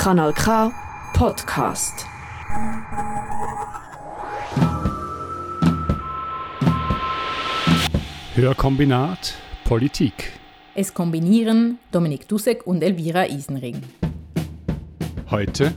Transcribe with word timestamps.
Kanal 0.00 0.32
K 0.32 0.72
Podcast. 1.12 2.06
Hörkombinat 8.34 9.34
Politik. 9.66 10.32
Es 10.74 10.94
kombinieren 10.94 11.78
Dominik 11.92 12.26
Dussek 12.26 12.66
und 12.66 12.82
Elvira 12.82 13.26
Isenring. 13.26 13.82
Heute 15.30 15.74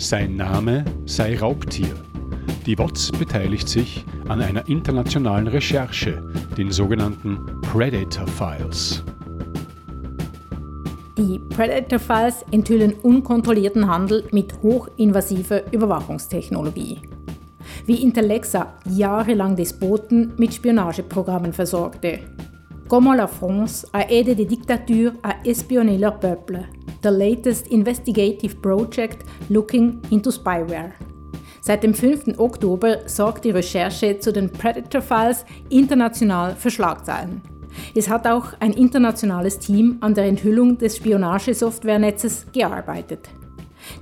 Sein 0.00 0.34
Name 0.34 0.84
sei 1.06 1.38
Raubtier. 1.38 1.94
Die 2.66 2.76
WOTS 2.76 3.12
beteiligt 3.12 3.68
sich 3.68 4.04
an 4.28 4.42
einer 4.42 4.68
internationalen 4.68 5.46
Recherche, 5.46 6.20
den 6.58 6.72
sogenannten 6.72 7.60
Predator 7.60 8.26
Files. 8.26 9.04
Die 11.18 11.38
Predator 11.38 11.98
Files 11.98 12.42
enthüllen 12.52 12.94
unkontrollierten 13.02 13.86
Handel 13.86 14.24
mit 14.32 14.62
hochinvasiver 14.62 15.70
Überwachungstechnologie. 15.70 17.02
Wie 17.84 18.02
Intelexa 18.02 18.72
jahrelang 18.88 19.54
Despoten 19.54 20.32
mit 20.38 20.54
Spionageprogrammen 20.54 21.52
versorgte. 21.52 22.20
Comment 22.88 23.14
la 23.14 23.26
France 23.26 23.86
a 23.92 24.00
aidé 24.08 24.34
des 24.34 24.46
dictatures 24.46 25.12
à 25.22 25.34
espionner 25.44 25.98
leur 25.98 26.18
peuple. 26.18 26.64
The 27.02 27.10
latest 27.10 27.66
investigative 27.66 28.56
project 28.62 29.26
looking 29.50 30.00
into 30.08 30.30
spyware. 30.30 30.92
Seit 31.60 31.82
dem 31.82 31.92
5. 31.92 32.38
Oktober 32.38 33.06
sorgt 33.06 33.44
die 33.44 33.50
Recherche 33.50 34.18
zu 34.18 34.32
den 34.32 34.50
Predator 34.50 35.02
Files 35.02 35.44
international 35.68 36.56
für 36.56 36.70
Schlagzeilen. 36.70 37.42
Es 37.94 38.08
hat 38.08 38.26
auch 38.26 38.54
ein 38.60 38.72
internationales 38.72 39.58
Team 39.58 39.98
an 40.00 40.14
der 40.14 40.24
Enthüllung 40.24 40.78
des 40.78 40.96
Spionagesoftwarenetzes 40.96 42.46
gearbeitet. 42.52 43.28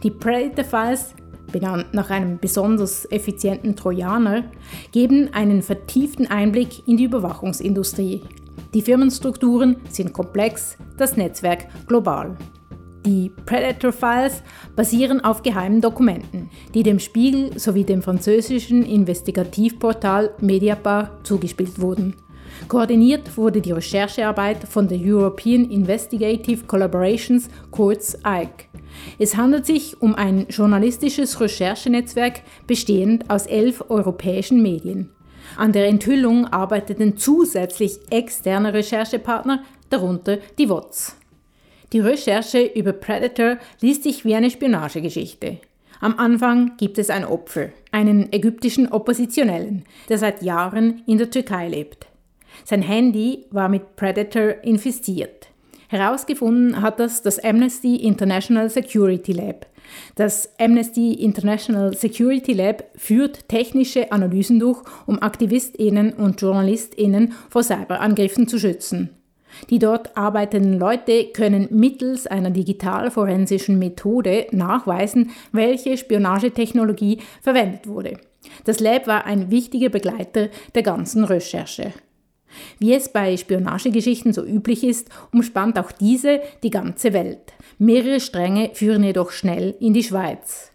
Die 0.02 0.10
Predator 0.10 0.65
Files, 0.65 1.15
benannt 1.51 1.93
nach 1.93 2.10
einem 2.10 2.38
besonders 2.38 3.10
effizienten 3.10 3.77
Trojaner, 3.77 4.45
geben 4.93 5.30
einen 5.32 5.62
vertieften 5.62 6.27
Einblick 6.27 6.87
in 6.87 6.96
die 6.96 7.04
Überwachungsindustrie. 7.04 8.23
Die 8.74 8.82
Firmenstrukturen 8.82 9.77
sind 9.88 10.12
komplex, 10.12 10.77
das 10.96 11.16
Netzwerk 11.16 11.66
global. 11.87 12.37
Die 13.05 13.32
Predator 13.46 13.93
Files 13.93 14.43
basieren 14.77 15.24
auf 15.24 15.43
geheimen 15.43 15.80
Dokumenten, 15.80 16.51
die 16.74 16.82
dem 16.82 16.99
Spiegel 16.99 17.59
sowie 17.59 17.84
dem 17.84 18.02
französischen 18.02 18.84
Investigativportal 18.84 20.34
Mediapart 20.40 21.27
zugespielt 21.27 21.80
wurden. 21.80 22.15
Koordiniert 22.68 23.36
wurde 23.36 23.60
die 23.60 23.72
Recherchearbeit 23.72 24.64
von 24.68 24.88
der 24.88 24.98
European 24.98 25.70
Investigative 25.70 26.64
Collaborations, 26.66 27.48
kurz 27.70 28.16
EIC. 28.22 28.68
Es 29.18 29.36
handelt 29.36 29.66
sich 29.66 30.00
um 30.00 30.14
ein 30.14 30.46
journalistisches 30.48 31.40
Recherchenetzwerk 31.40 32.42
bestehend 32.66 33.30
aus 33.30 33.46
elf 33.46 33.84
europäischen 33.88 34.62
Medien. 34.62 35.10
An 35.56 35.72
der 35.72 35.88
Enthüllung 35.88 36.46
arbeiteten 36.46 37.16
zusätzlich 37.16 37.98
externe 38.10 38.72
Recherchepartner, 38.72 39.64
darunter 39.88 40.38
die 40.58 40.68
WOTS. 40.68 41.16
Die 41.92 42.00
Recherche 42.00 42.62
über 42.62 42.92
Predator 42.92 43.58
liest 43.80 44.04
sich 44.04 44.24
wie 44.24 44.34
eine 44.34 44.50
Spionagegeschichte. 44.50 45.58
Am 46.00 46.18
Anfang 46.18 46.76
gibt 46.76 46.98
es 46.98 47.10
ein 47.10 47.24
Opfer, 47.24 47.70
einen 47.90 48.32
ägyptischen 48.32 48.90
Oppositionellen, 48.90 49.84
der 50.08 50.18
seit 50.18 50.42
Jahren 50.42 51.02
in 51.06 51.18
der 51.18 51.30
Türkei 51.30 51.68
lebt. 51.68 52.09
Sein 52.64 52.82
Handy 52.82 53.46
war 53.50 53.68
mit 53.68 53.96
Predator 53.96 54.62
infiziert. 54.62 55.48
Herausgefunden 55.88 56.82
hat 56.82 57.00
das 57.00 57.22
das 57.22 57.42
Amnesty 57.42 57.96
International 57.96 58.70
Security 58.70 59.32
Lab. 59.32 59.66
Das 60.14 60.48
Amnesty 60.60 61.14
International 61.14 61.94
Security 61.94 62.52
Lab 62.52 62.84
führt 62.94 63.48
technische 63.48 64.12
Analysen 64.12 64.60
durch, 64.60 64.82
um 65.06 65.20
Aktivistinnen 65.20 66.12
und 66.12 66.41
Journalistinnen 66.41 67.32
vor 67.49 67.65
Cyberangriffen 67.65 68.47
zu 68.47 68.60
schützen. 68.60 69.10
Die 69.69 69.81
dort 69.81 70.16
arbeitenden 70.16 70.78
Leute 70.78 71.26
können 71.32 71.66
mittels 71.70 72.28
einer 72.28 72.50
digitalforensischen 72.50 73.78
Methode 73.78 74.47
nachweisen, 74.53 75.31
welche 75.50 75.97
Spionagetechnologie 75.97 77.19
verwendet 77.43 77.88
wurde. 77.88 78.19
Das 78.65 78.81
Lab 78.81 79.06
war 79.06 79.26
ein 79.26 79.50
wichtiger 79.50 79.88
Begleiter 79.88 80.50
der 80.75 80.82
ganzen 80.82 81.25
Recherche. 81.25 81.93
Wie 82.78 82.94
es 82.94 83.12
bei 83.12 83.37
Spionagegeschichten 83.37 84.33
so 84.33 84.44
üblich 84.44 84.84
ist, 84.84 85.09
umspannt 85.33 85.78
auch 85.78 85.93
diese 85.93 86.41
die 86.62 86.71
ganze 86.71 87.12
Welt. 87.12 87.53
Mehrere 87.78 88.21
Stränge 88.21 88.71
führen 88.75 89.05
jedoch 89.05 89.31
schnell 89.31 89.75
in 89.81 89.94
die 89.94 90.05
Schweiz. 90.05 90.71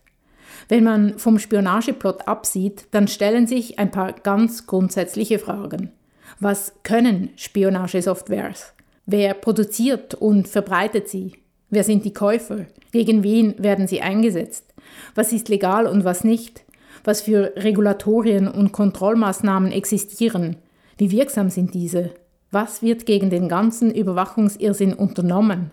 Wenn 0.68 0.84
man 0.84 1.20
vom 1.20 1.38
Spionageplot 1.38 2.28
absieht, 2.28 2.88
dann 2.92 3.08
stellen 3.08 3.46
sich 3.46 3.78
ein 3.78 3.92
paar 3.92 4.14
ganz 4.14 4.66
grundsätzliche 4.66 5.38
Fragen. 5.38 5.92
Was 6.40 6.74
können 6.84 7.30
Spionagesoftwares? 7.36 8.74
Wer 9.06 9.36
produziert 9.36 10.16
und 10.16 10.48
verbreitet 10.48 11.08
sie? 11.08 11.34
Wer 11.70 11.84
sind 11.84 12.06
die 12.06 12.14
Käufer? 12.14 12.66
Gegen 12.92 13.24
wen 13.24 13.56
werden 13.62 13.88
sie 13.88 14.02
eingesetzt? 14.02 14.74
Was 15.14 15.32
ist 15.32 15.50
legal 15.50 15.86
und 15.86 16.04
was 16.04 16.24
nicht? 16.24 16.64
Was 17.04 17.22
für 17.22 17.54
Regulatorien 17.56 18.48
und 18.48 18.72
Kontrollmaßnahmen 18.72 19.72
existieren? 19.72 20.58
Wie 20.98 21.12
wirksam 21.12 21.50
sind 21.50 21.74
diese? 21.74 22.12
Was 22.52 22.82
wird 22.82 23.06
gegen 23.06 23.30
den 23.30 23.50
ganzen 23.50 23.94
Überwachungsirrsinn 23.94 24.94
unternommen? 24.94 25.72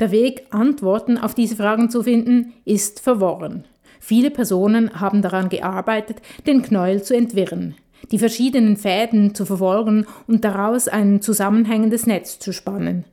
Der 0.00 0.10
Weg, 0.10 0.46
Antworten 0.50 1.16
auf 1.16 1.34
diese 1.34 1.56
Fragen 1.56 1.88
zu 1.88 2.02
finden, 2.02 2.52
ist 2.64 3.00
verworren. 3.00 3.64
Viele 4.00 4.30
Personen 4.30 5.00
haben 5.00 5.22
daran 5.22 5.48
gearbeitet, 5.48 6.18
den 6.46 6.62
Knäuel 6.62 7.02
zu 7.02 7.14
entwirren 7.16 7.76
die 8.10 8.18
verschiedenen 8.18 8.76
Fäden 8.76 9.34
zu 9.34 9.44
verfolgen 9.44 10.06
und 10.26 10.44
daraus 10.44 10.88
ein 10.88 11.20
zusammenhängendes 11.20 12.06
Netz 12.06 12.38
zu 12.38 12.52
spannen, 12.52 13.04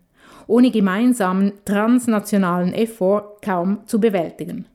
ohne 0.47 0.71
gemeinsamen 0.71 1.53
transnationalen 1.65 2.73
Effort 2.73 3.37
kaum 3.43 3.79
zu 3.85 3.99
bewältigen, 3.99 4.65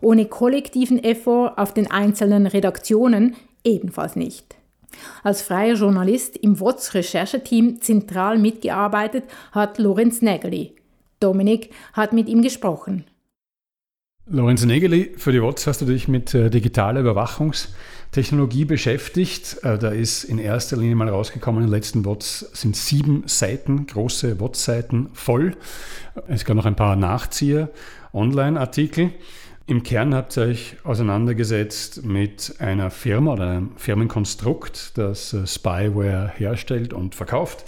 ohne 0.00 0.26
kollektiven 0.26 1.02
Effort 1.02 1.54
auf 1.56 1.72
den 1.72 1.90
einzelnen 1.90 2.46
Redaktionen 2.46 3.36
ebenfalls 3.64 4.16
nicht. 4.16 4.56
Als 5.22 5.42
freier 5.42 5.74
Journalist 5.74 6.36
im 6.36 6.60
WOTS-Rechercheteam 6.60 7.80
zentral 7.80 8.38
mitgearbeitet 8.38 9.24
hat 9.52 9.78
Lorenz 9.78 10.22
Nägeli. 10.22 10.74
Dominik 11.20 11.70
hat 11.92 12.12
mit 12.12 12.28
ihm 12.28 12.42
gesprochen. 12.42 13.04
Lorenz 14.26 14.64
Nägeli, 14.64 15.14
für 15.16 15.32
die 15.32 15.42
WOTS 15.42 15.66
hast 15.66 15.80
du 15.80 15.86
dich 15.86 16.06
mit 16.06 16.34
äh, 16.34 16.50
digitaler 16.50 17.00
Überwachungs- 17.00 17.68
Technologie 18.12 18.64
beschäftigt. 18.64 19.58
Äh, 19.62 19.78
da 19.78 19.90
ist 19.90 20.24
in 20.24 20.38
erster 20.38 20.76
Linie 20.76 20.96
mal 20.96 21.08
rausgekommen, 21.08 21.62
in 21.62 21.68
den 21.68 21.74
letzten 21.74 22.02
Bots 22.02 22.40
sind 22.52 22.76
sieben 22.76 23.22
Seiten, 23.26 23.86
große 23.86 24.34
Bot-Seiten 24.34 25.10
voll. 25.12 25.56
Es 26.26 26.44
gab 26.44 26.56
noch 26.56 26.66
ein 26.66 26.76
paar 26.76 26.96
Nachzieher, 26.96 27.70
Online-Artikel. 28.12 29.12
Im 29.66 29.82
Kern 29.82 30.14
habt 30.14 30.36
ihr 30.36 30.44
euch 30.44 30.76
auseinandergesetzt 30.82 32.04
mit 32.04 32.56
einer 32.58 32.90
Firma 32.90 33.34
oder 33.34 33.46
einem 33.48 33.76
Firmenkonstrukt, 33.76 34.98
das 34.98 35.32
äh, 35.32 35.46
Spyware 35.46 36.32
herstellt 36.36 36.92
und 36.92 37.14
verkauft. 37.14 37.64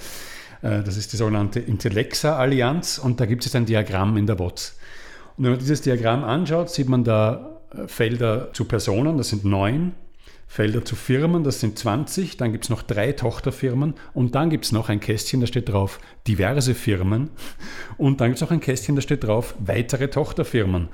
Äh, 0.62 0.82
das 0.82 0.96
ist 0.96 1.12
die 1.12 1.16
sogenannte 1.16 1.60
Intellexa-Allianz 1.60 2.98
und 2.98 3.20
da 3.20 3.26
gibt 3.26 3.46
es 3.46 3.54
ein 3.54 3.66
Diagramm 3.66 4.16
in 4.16 4.26
der 4.26 4.34
Bots. 4.34 4.78
Und 5.36 5.44
wenn 5.44 5.52
man 5.52 5.60
dieses 5.60 5.82
Diagramm 5.82 6.24
anschaut, 6.24 6.70
sieht 6.70 6.88
man 6.88 7.04
da 7.04 7.60
Felder 7.86 8.52
zu 8.52 8.64
Personen, 8.64 9.16
das 9.16 9.30
sind 9.30 9.44
neun, 9.44 9.92
Felder 10.46 10.84
zu 10.84 10.96
Firmen, 10.96 11.44
das 11.44 11.60
sind 11.60 11.78
20, 11.78 12.36
dann 12.36 12.52
gibt 12.52 12.64
es 12.64 12.70
noch 12.70 12.82
drei 12.82 13.12
Tochterfirmen 13.12 13.94
und 14.12 14.34
dann 14.34 14.50
gibt 14.50 14.66
es 14.66 14.72
noch 14.72 14.90
ein 14.90 15.00
Kästchen, 15.00 15.40
da 15.40 15.46
steht 15.46 15.70
drauf 15.70 15.98
diverse 16.28 16.74
Firmen 16.74 17.30
und 17.96 18.20
dann 18.20 18.28
gibt 18.28 18.36
es 18.36 18.42
noch 18.42 18.50
ein 18.50 18.60
Kästchen, 18.60 18.94
da 18.94 19.00
steht 19.00 19.24
drauf 19.24 19.54
weitere 19.58 20.08
Tochterfirmen. 20.08 20.88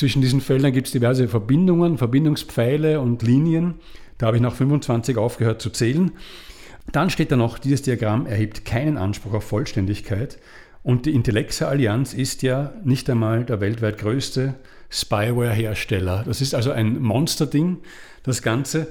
Zwischen 0.00 0.22
diesen 0.22 0.40
Feldern 0.40 0.72
gibt 0.72 0.86
es 0.86 0.94
diverse 0.94 1.28
Verbindungen, 1.28 1.98
Verbindungspfeile 1.98 3.02
und 3.02 3.20
Linien. 3.20 3.74
Da 4.16 4.28
habe 4.28 4.38
ich 4.38 4.42
nach 4.42 4.54
25 4.54 5.18
aufgehört 5.18 5.60
zu 5.60 5.68
zählen. 5.68 6.12
Dann 6.90 7.10
steht 7.10 7.30
da 7.30 7.36
noch, 7.36 7.58
dieses 7.58 7.82
Diagramm 7.82 8.24
erhebt 8.24 8.64
keinen 8.64 8.96
Anspruch 8.96 9.34
auf 9.34 9.44
Vollständigkeit. 9.44 10.38
Und 10.82 11.04
die 11.04 11.14
Intellexa 11.14 11.68
Allianz 11.68 12.14
ist 12.14 12.42
ja 12.42 12.72
nicht 12.82 13.10
einmal 13.10 13.44
der 13.44 13.60
weltweit 13.60 13.98
größte 13.98 14.54
Spyware-Hersteller. 14.88 16.24
Das 16.24 16.40
ist 16.40 16.54
also 16.54 16.70
ein 16.70 17.02
Monsterding 17.02 17.80
das 18.22 18.40
Ganze. 18.40 18.86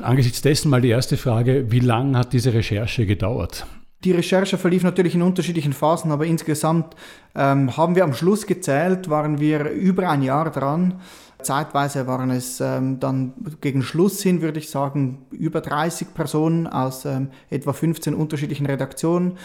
Angesichts 0.00 0.40
dessen 0.40 0.70
mal 0.70 0.80
die 0.80 0.88
erste 0.88 1.18
Frage, 1.18 1.70
wie 1.70 1.80
lange 1.80 2.16
hat 2.16 2.32
diese 2.32 2.54
Recherche 2.54 3.04
gedauert? 3.04 3.66
Die 4.04 4.12
Recherche 4.12 4.58
verlief 4.58 4.82
natürlich 4.82 5.14
in 5.14 5.22
unterschiedlichen 5.22 5.72
Phasen, 5.72 6.10
aber 6.10 6.26
insgesamt 6.26 6.96
ähm, 7.36 7.76
haben 7.76 7.94
wir 7.94 8.02
am 8.02 8.14
Schluss 8.14 8.46
gezählt, 8.46 9.08
waren 9.08 9.38
wir 9.38 9.70
über 9.70 10.08
ein 10.08 10.22
Jahr 10.22 10.50
dran. 10.50 11.00
Zeitweise 11.42 12.06
waren 12.06 12.30
es 12.30 12.60
ähm, 12.60 12.98
dann 12.98 13.32
gegen 13.60 13.82
Schluss 13.82 14.22
hin, 14.22 14.42
würde 14.42 14.58
ich 14.58 14.70
sagen, 14.70 15.26
über 15.30 15.60
30 15.60 16.14
Personen 16.14 16.66
aus 16.66 17.04
ähm, 17.04 17.28
etwa 17.50 17.72
15 17.72 18.14
unterschiedlichen 18.14 18.66
Redaktionen. 18.66 19.38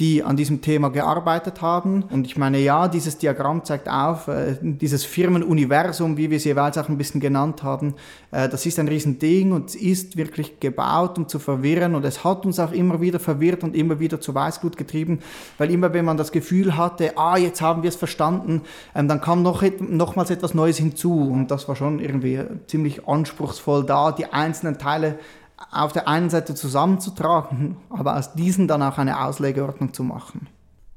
Die 0.00 0.24
an 0.24 0.36
diesem 0.36 0.62
Thema 0.62 0.88
gearbeitet 0.88 1.60
haben. 1.60 2.04
Und 2.10 2.26
ich 2.26 2.38
meine, 2.38 2.58
ja, 2.58 2.88
dieses 2.88 3.18
Diagramm 3.18 3.64
zeigt 3.64 3.88
auf, 3.88 4.28
äh, 4.28 4.56
dieses 4.60 5.04
Firmenuniversum, 5.04 6.16
wie 6.16 6.30
wir 6.30 6.38
es 6.38 6.44
jeweils 6.44 6.78
auch 6.78 6.88
ein 6.88 6.96
bisschen 6.96 7.20
genannt 7.20 7.62
haben, 7.62 7.94
äh, 8.30 8.48
das 8.48 8.64
ist 8.64 8.78
ein 8.78 8.88
Riesending 8.88 9.52
und 9.52 9.68
es 9.68 9.74
ist 9.74 10.16
wirklich 10.16 10.58
gebaut, 10.58 11.18
um 11.18 11.28
zu 11.28 11.38
verwirren. 11.38 11.94
Und 11.94 12.04
es 12.06 12.24
hat 12.24 12.46
uns 12.46 12.58
auch 12.58 12.72
immer 12.72 13.02
wieder 13.02 13.20
verwirrt 13.20 13.62
und 13.62 13.76
immer 13.76 14.00
wieder 14.00 14.20
zu 14.20 14.34
Weißglut 14.34 14.78
getrieben, 14.78 15.20
weil 15.58 15.70
immer 15.70 15.92
wenn 15.92 16.06
man 16.06 16.16
das 16.16 16.32
Gefühl 16.32 16.78
hatte, 16.78 17.18
ah, 17.18 17.36
jetzt 17.36 17.60
haben 17.60 17.82
wir 17.82 17.88
es 17.88 17.96
verstanden, 17.96 18.62
ähm, 18.94 19.06
dann 19.06 19.20
kam 19.20 19.42
noch 19.42 19.62
nochmals 19.80 20.30
etwas 20.30 20.54
Neues 20.54 20.78
hinzu. 20.78 21.30
Und 21.30 21.50
das 21.50 21.68
war 21.68 21.76
schon 21.76 22.00
irgendwie 22.00 22.40
ziemlich 22.66 23.06
anspruchsvoll 23.06 23.84
da, 23.84 24.12
die 24.12 24.32
einzelnen 24.32 24.78
Teile 24.78 25.18
auf 25.70 25.92
der 25.92 26.08
einen 26.08 26.30
Seite 26.30 26.54
zusammenzutragen, 26.54 27.76
aber 27.90 28.16
aus 28.16 28.34
diesen 28.34 28.68
dann 28.68 28.82
auch 28.82 28.98
eine 28.98 29.24
Auslegeordnung 29.24 29.92
zu 29.92 30.02
machen. 30.02 30.48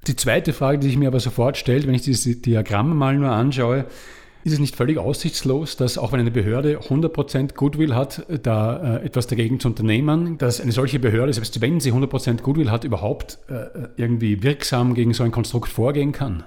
Die 0.07 0.15
zweite 0.15 0.51
Frage, 0.51 0.79
die 0.79 0.87
sich 0.87 0.97
mir 0.97 1.07
aber 1.07 1.19
sofort 1.19 1.57
stellt, 1.57 1.87
wenn 1.87 1.93
ich 1.93 2.01
diese 2.01 2.35
Diagramme 2.35 2.93
mal 2.93 3.17
nur 3.17 3.31
anschaue, 3.31 3.85
ist 4.43 4.53
es 4.53 4.59
nicht 4.59 4.75
völlig 4.75 4.97
aussichtslos, 4.97 5.77
dass 5.77 5.97
auch 5.97 6.11
wenn 6.11 6.19
eine 6.19 6.31
Behörde 6.31 6.79
100% 6.79 7.55
Goodwill 7.55 7.95
hat, 7.95 8.25
da 8.43 8.97
äh, 8.97 9.05
etwas 9.05 9.27
dagegen 9.27 9.59
zu 9.59 9.69
unternehmen, 9.69 10.37
dass 10.37 10.59
eine 10.59 10.73
solche 10.73 10.99
Behörde, 10.99 11.31
selbst 11.31 11.61
wenn 11.61 11.79
sie 11.79 11.93
100% 11.93 12.41
Goodwill 12.41 12.69
hat, 12.69 12.83
überhaupt 12.83 13.39
äh, 13.47 13.87
irgendwie 13.95 14.43
wirksam 14.43 14.93
gegen 14.95 15.13
so 15.13 15.23
ein 15.23 15.31
Konstrukt 15.31 15.69
vorgehen 15.69 16.11
kann? 16.11 16.43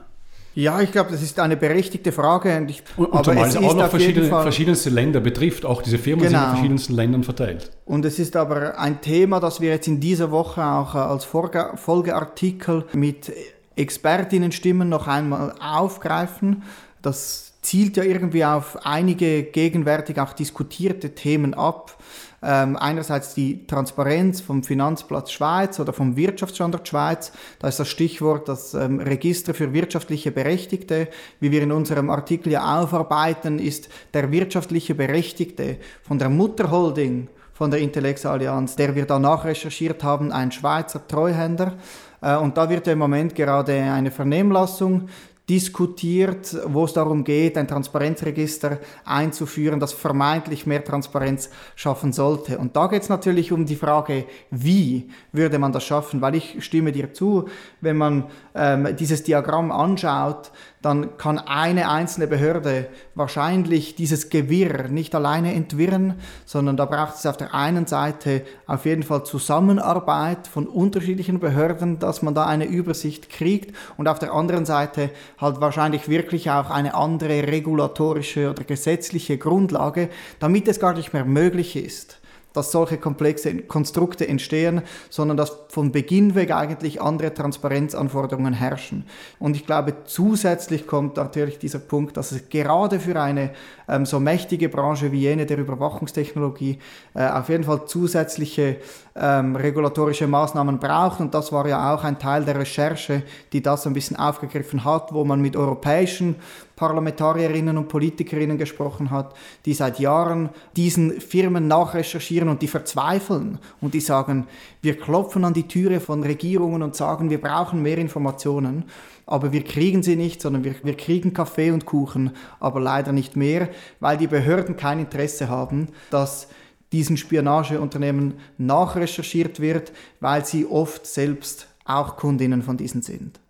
Ja, 0.56 0.80
ich 0.80 0.90
glaube, 0.90 1.10
das 1.10 1.20
ist 1.20 1.38
eine 1.38 1.54
berechtigte 1.54 2.12
Frage. 2.12 2.56
Und, 2.56 2.70
ich, 2.70 2.82
und, 2.96 3.08
und 3.08 3.24
zumal 3.26 3.46
es 3.46 3.56
auch 3.58 3.74
noch 3.74 3.90
verschiedene, 3.90 4.26
verschiedenste 4.26 4.88
Länder 4.88 5.20
betrifft, 5.20 5.66
auch 5.66 5.82
diese 5.82 5.98
Firmen 5.98 6.24
genau. 6.24 6.38
sind 6.38 6.46
in 6.46 6.50
verschiedensten 6.54 6.94
Ländern 6.94 7.24
verteilt. 7.24 7.70
Und 7.84 8.06
es 8.06 8.18
ist 8.18 8.36
aber 8.36 8.78
ein 8.78 9.02
Thema, 9.02 9.38
das 9.38 9.60
wir 9.60 9.68
jetzt 9.68 9.86
in 9.86 10.00
dieser 10.00 10.30
Woche 10.30 10.64
auch 10.64 10.94
äh, 10.94 10.98
als 10.98 11.26
Folgeartikel 11.26 12.86
mit 12.94 13.30
Expertinnenstimmen 13.76 14.88
noch 14.88 15.06
einmal 15.06 15.52
aufgreifen. 15.60 16.62
Das 17.02 17.52
zielt 17.60 17.98
ja 17.98 18.04
irgendwie 18.04 18.46
auf 18.46 18.86
einige 18.86 19.42
gegenwärtig 19.42 20.18
auch 20.18 20.32
diskutierte 20.32 21.14
Themen 21.14 21.52
ab. 21.52 21.95
Ähm, 22.42 22.76
einerseits 22.76 23.34
die 23.34 23.66
Transparenz 23.66 24.40
vom 24.40 24.62
Finanzplatz 24.62 25.32
Schweiz 25.32 25.80
oder 25.80 25.92
vom 25.92 26.16
Wirtschaftsstandort 26.16 26.86
Schweiz. 26.86 27.32
Da 27.58 27.68
ist 27.68 27.80
das 27.80 27.88
Stichwort 27.88 28.48
das 28.48 28.74
ähm, 28.74 29.00
Register 29.00 29.54
für 29.54 29.72
wirtschaftliche 29.72 30.30
Berechtigte. 30.30 31.08
Wie 31.40 31.50
wir 31.50 31.62
in 31.62 31.72
unserem 31.72 32.10
Artikel 32.10 32.52
ja 32.52 32.80
aufarbeiten, 32.80 33.58
ist 33.58 33.88
der 34.14 34.30
wirtschaftliche 34.30 34.94
Berechtigte 34.94 35.78
von 36.02 36.18
der 36.18 36.28
Mutterholding 36.28 37.28
von 37.52 37.70
der 37.70 37.80
Intellex 37.80 38.26
Allianz, 38.26 38.76
der 38.76 38.94
wir 38.94 39.06
danach 39.06 39.46
recherchiert 39.46 40.04
haben, 40.04 40.30
ein 40.30 40.52
Schweizer 40.52 41.06
Treuhänder. 41.08 41.72
Äh, 42.20 42.36
und 42.36 42.56
da 42.56 42.68
wird 42.68 42.86
ja 42.86 42.92
im 42.92 42.98
Moment 42.98 43.34
gerade 43.34 43.72
eine 43.72 44.10
Vernehmlassung 44.10 45.08
diskutiert, 45.48 46.56
wo 46.66 46.84
es 46.84 46.92
darum 46.92 47.22
geht, 47.22 47.56
ein 47.56 47.68
Transparenzregister 47.68 48.80
einzuführen, 49.04 49.78
das 49.78 49.92
vermeintlich 49.92 50.66
mehr 50.66 50.82
Transparenz 50.82 51.50
schaffen 51.76 52.12
sollte. 52.12 52.58
Und 52.58 52.74
da 52.74 52.88
geht 52.88 53.02
es 53.02 53.08
natürlich 53.08 53.52
um 53.52 53.64
die 53.64 53.76
Frage, 53.76 54.26
wie 54.50 55.08
würde 55.30 55.60
man 55.60 55.72
das 55.72 55.84
schaffen? 55.84 56.20
Weil 56.20 56.34
ich 56.34 56.64
stimme 56.64 56.90
dir 56.90 57.12
zu, 57.12 57.48
wenn 57.80 57.96
man 57.96 58.24
ähm, 58.56 58.96
dieses 58.96 59.22
Diagramm 59.22 59.70
anschaut, 59.70 60.50
dann 60.86 61.16
kann 61.16 61.40
eine 61.40 61.90
einzelne 61.90 62.28
Behörde 62.28 62.86
wahrscheinlich 63.16 63.96
dieses 63.96 64.30
Gewirr 64.30 64.86
nicht 64.86 65.16
alleine 65.16 65.52
entwirren, 65.52 66.14
sondern 66.44 66.76
da 66.76 66.84
braucht 66.84 67.16
es 67.16 67.26
auf 67.26 67.36
der 67.36 67.54
einen 67.54 67.88
Seite 67.88 68.42
auf 68.68 68.84
jeden 68.84 69.02
Fall 69.02 69.24
Zusammenarbeit 69.24 70.46
von 70.46 70.68
unterschiedlichen 70.68 71.40
Behörden, 71.40 71.98
dass 71.98 72.22
man 72.22 72.36
da 72.36 72.46
eine 72.46 72.66
Übersicht 72.66 73.30
kriegt 73.30 73.74
und 73.96 74.06
auf 74.06 74.20
der 74.20 74.32
anderen 74.32 74.64
Seite 74.64 75.10
halt 75.38 75.60
wahrscheinlich 75.60 76.08
wirklich 76.08 76.52
auch 76.52 76.70
eine 76.70 76.94
andere 76.94 77.48
regulatorische 77.48 78.48
oder 78.50 78.62
gesetzliche 78.62 79.38
Grundlage, 79.38 80.08
damit 80.38 80.68
es 80.68 80.78
gar 80.78 80.94
nicht 80.94 81.12
mehr 81.12 81.24
möglich 81.24 81.74
ist 81.74 82.20
dass 82.56 82.72
solche 82.72 82.98
komplexe 82.98 83.62
Konstrukte 83.62 84.26
entstehen, 84.26 84.82
sondern 85.10 85.36
dass 85.36 85.56
von 85.68 85.92
Beginn 85.92 86.34
weg 86.34 86.52
eigentlich 86.52 87.00
andere 87.00 87.34
Transparenzanforderungen 87.34 88.54
herrschen. 88.54 89.04
Und 89.38 89.56
ich 89.56 89.66
glaube, 89.66 89.94
zusätzlich 90.04 90.86
kommt 90.86 91.16
natürlich 91.16 91.58
dieser 91.58 91.78
Punkt, 91.78 92.16
dass 92.16 92.32
es 92.32 92.48
gerade 92.48 93.00
für 93.00 93.20
eine 93.20 93.50
ähm, 93.88 94.06
so 94.06 94.20
mächtige 94.20 94.68
Branche 94.68 95.12
wie 95.12 95.20
jene 95.20 95.46
der 95.46 95.58
Überwachungstechnologie 95.58 96.78
äh, 97.14 97.28
auf 97.28 97.48
jeden 97.48 97.64
Fall 97.64 97.86
zusätzliche 97.86 98.76
ähm, 99.14 99.56
regulatorische 99.56 100.26
Maßnahmen 100.26 100.78
braucht. 100.78 101.20
Und 101.20 101.34
das 101.34 101.52
war 101.52 101.66
ja 101.66 101.94
auch 101.94 102.04
ein 102.04 102.18
Teil 102.18 102.44
der 102.44 102.58
Recherche, 102.58 103.22
die 103.52 103.62
das 103.62 103.86
ein 103.86 103.92
bisschen 103.92 104.16
aufgegriffen 104.16 104.84
hat, 104.84 105.12
wo 105.12 105.24
man 105.24 105.40
mit 105.40 105.56
europäischen 105.56 106.36
Parlamentarierinnen 106.76 107.78
und 107.78 107.88
Politikerinnen 107.88 108.58
gesprochen 108.58 109.10
hat, 109.10 109.34
die 109.64 109.72
seit 109.72 109.98
Jahren 109.98 110.50
diesen 110.76 111.20
Firmen 111.20 111.66
nachrecherchieren 111.68 112.45
und 112.48 112.62
die 112.62 112.68
verzweifeln 112.68 113.58
und 113.80 113.94
die 113.94 114.00
sagen, 114.00 114.46
wir 114.82 114.96
klopfen 114.96 115.44
an 115.44 115.54
die 115.54 115.68
Türe 115.68 116.00
von 116.00 116.22
Regierungen 116.22 116.82
und 116.82 116.96
sagen, 116.96 117.30
wir 117.30 117.40
brauchen 117.40 117.82
mehr 117.82 117.98
Informationen, 117.98 118.84
aber 119.26 119.52
wir 119.52 119.64
kriegen 119.64 120.02
sie 120.02 120.16
nicht, 120.16 120.40
sondern 120.40 120.64
wir, 120.64 120.74
wir 120.82 120.96
kriegen 120.96 121.34
Kaffee 121.34 121.70
und 121.70 121.86
Kuchen, 121.86 122.30
aber 122.60 122.80
leider 122.80 123.12
nicht 123.12 123.36
mehr, 123.36 123.68
weil 124.00 124.16
die 124.16 124.28
Behörden 124.28 124.76
kein 124.76 125.00
Interesse 125.00 125.48
haben, 125.48 125.88
dass 126.10 126.48
diesen 126.92 127.16
Spionageunternehmen 127.16 128.34
nachrecherchiert 128.58 129.60
wird, 129.60 129.92
weil 130.20 130.44
sie 130.44 130.66
oft 130.66 131.06
selbst 131.06 131.68
auch 131.84 132.16
Kundinnen 132.16 132.62
von 132.62 132.76
diesen 132.76 133.02
sind. 133.02 133.40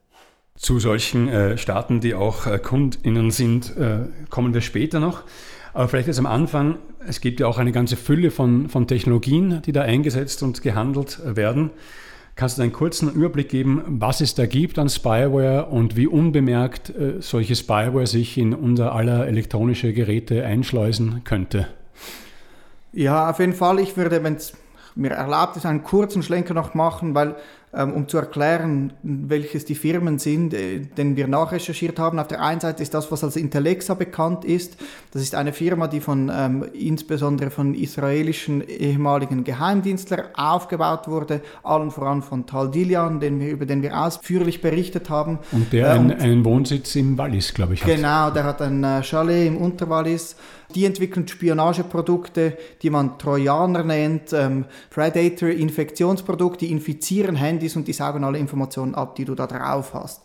Zu 0.56 0.78
solchen 0.78 1.28
äh, 1.28 1.58
Staaten, 1.58 2.00
die 2.00 2.14
auch 2.14 2.46
äh, 2.46 2.58
KundInnen 2.58 3.30
sind, 3.30 3.76
äh, 3.76 4.06
kommen 4.30 4.54
wir 4.54 4.62
später 4.62 5.00
noch. 5.00 5.24
Aber 5.76 5.88
vielleicht 5.88 6.06
jetzt 6.06 6.18
am 6.18 6.24
Anfang, 6.24 6.78
es 7.06 7.20
gibt 7.20 7.38
ja 7.38 7.46
auch 7.46 7.58
eine 7.58 7.70
ganze 7.70 7.96
Fülle 7.96 8.30
von, 8.30 8.70
von 8.70 8.86
Technologien, 8.86 9.60
die 9.66 9.72
da 9.72 9.82
eingesetzt 9.82 10.42
und 10.42 10.62
gehandelt 10.62 11.20
werden. 11.22 11.68
Kannst 12.34 12.56
du 12.56 12.62
einen 12.62 12.72
kurzen 12.72 13.12
Überblick 13.12 13.50
geben, 13.50 13.82
was 13.86 14.22
es 14.22 14.34
da 14.34 14.46
gibt 14.46 14.78
an 14.78 14.88
Spyware 14.88 15.66
und 15.66 15.94
wie 15.94 16.06
unbemerkt 16.06 16.88
äh, 16.88 17.20
solche 17.20 17.54
Spyware 17.54 18.06
sich 18.06 18.38
in 18.38 18.54
unser 18.54 18.94
aller 18.94 19.26
elektronische 19.26 19.92
Geräte 19.92 20.46
einschleusen 20.46 21.24
könnte? 21.24 21.68
Ja, 22.94 23.28
auf 23.28 23.38
jeden 23.38 23.52
Fall. 23.52 23.78
Ich 23.78 23.98
würde, 23.98 24.24
wenn 24.24 24.36
es 24.36 24.54
mir 24.94 25.10
erlaubt 25.10 25.58
ist, 25.58 25.66
einen 25.66 25.84
kurzen 25.84 26.22
Schlenker 26.22 26.54
noch 26.54 26.72
machen, 26.72 27.14
weil 27.14 27.34
um 27.82 28.08
zu 28.08 28.16
erklären, 28.16 28.92
welches 29.02 29.64
die 29.64 29.74
Firmen 29.74 30.18
sind, 30.18 30.54
äh, 30.54 30.80
den 30.80 31.16
wir 31.16 31.28
nachrecherchiert 31.28 31.98
haben. 31.98 32.18
Auf 32.18 32.28
der 32.28 32.40
einen 32.40 32.60
Seite 32.60 32.82
ist 32.82 32.94
das, 32.94 33.12
was 33.12 33.22
als 33.22 33.36
Intellexa 33.36 33.94
bekannt 33.94 34.44
ist. 34.44 34.76
Das 35.12 35.22
ist 35.22 35.34
eine 35.34 35.52
Firma, 35.52 35.86
die 35.86 36.00
von 36.00 36.30
ähm, 36.34 36.64
insbesondere 36.72 37.50
von 37.50 37.74
israelischen 37.74 38.66
ehemaligen 38.66 39.44
Geheimdienstlern 39.44 40.26
aufgebaut 40.34 41.08
wurde, 41.08 41.42
allen 41.62 41.90
voran 41.90 42.22
von 42.22 42.46
Tal 42.46 42.70
Dilian, 42.70 43.20
den 43.20 43.40
wir, 43.40 43.50
über 43.50 43.66
den 43.66 43.82
wir 43.82 44.00
ausführlich 44.00 44.62
berichtet 44.62 45.10
haben. 45.10 45.38
Und 45.52 45.72
der 45.72 45.94
äh, 45.94 45.98
und, 45.98 46.12
einen, 46.12 46.20
einen, 46.20 46.44
Wohnsitz 46.44 46.94
im 46.96 47.18
Wallis, 47.18 47.52
glaube 47.52 47.74
ich. 47.74 47.82
Hat. 47.82 47.94
Genau, 47.94 48.30
der 48.30 48.44
hat 48.44 48.62
ein 48.62 48.82
äh, 48.82 49.02
Chalet 49.02 49.46
im 49.48 49.56
Unterwallis. 49.58 50.36
Die 50.74 50.84
entwickeln 50.84 51.28
Spionageprodukte, 51.28 52.58
die 52.82 52.90
man 52.90 53.18
Trojaner 53.18 53.84
nennt, 53.84 54.32
ähm, 54.32 54.64
Predator-Infektionsprodukte, 54.90 56.66
die 56.66 56.72
infizieren 56.72 57.36
Handys 57.36 57.65
und 57.74 57.88
die 57.88 57.92
saugen 57.92 58.22
alle 58.22 58.38
Informationen 58.38 58.94
ab, 58.94 59.16
die 59.16 59.24
du 59.24 59.34
da 59.34 59.46
drauf 59.46 59.94
hast. 59.94 60.22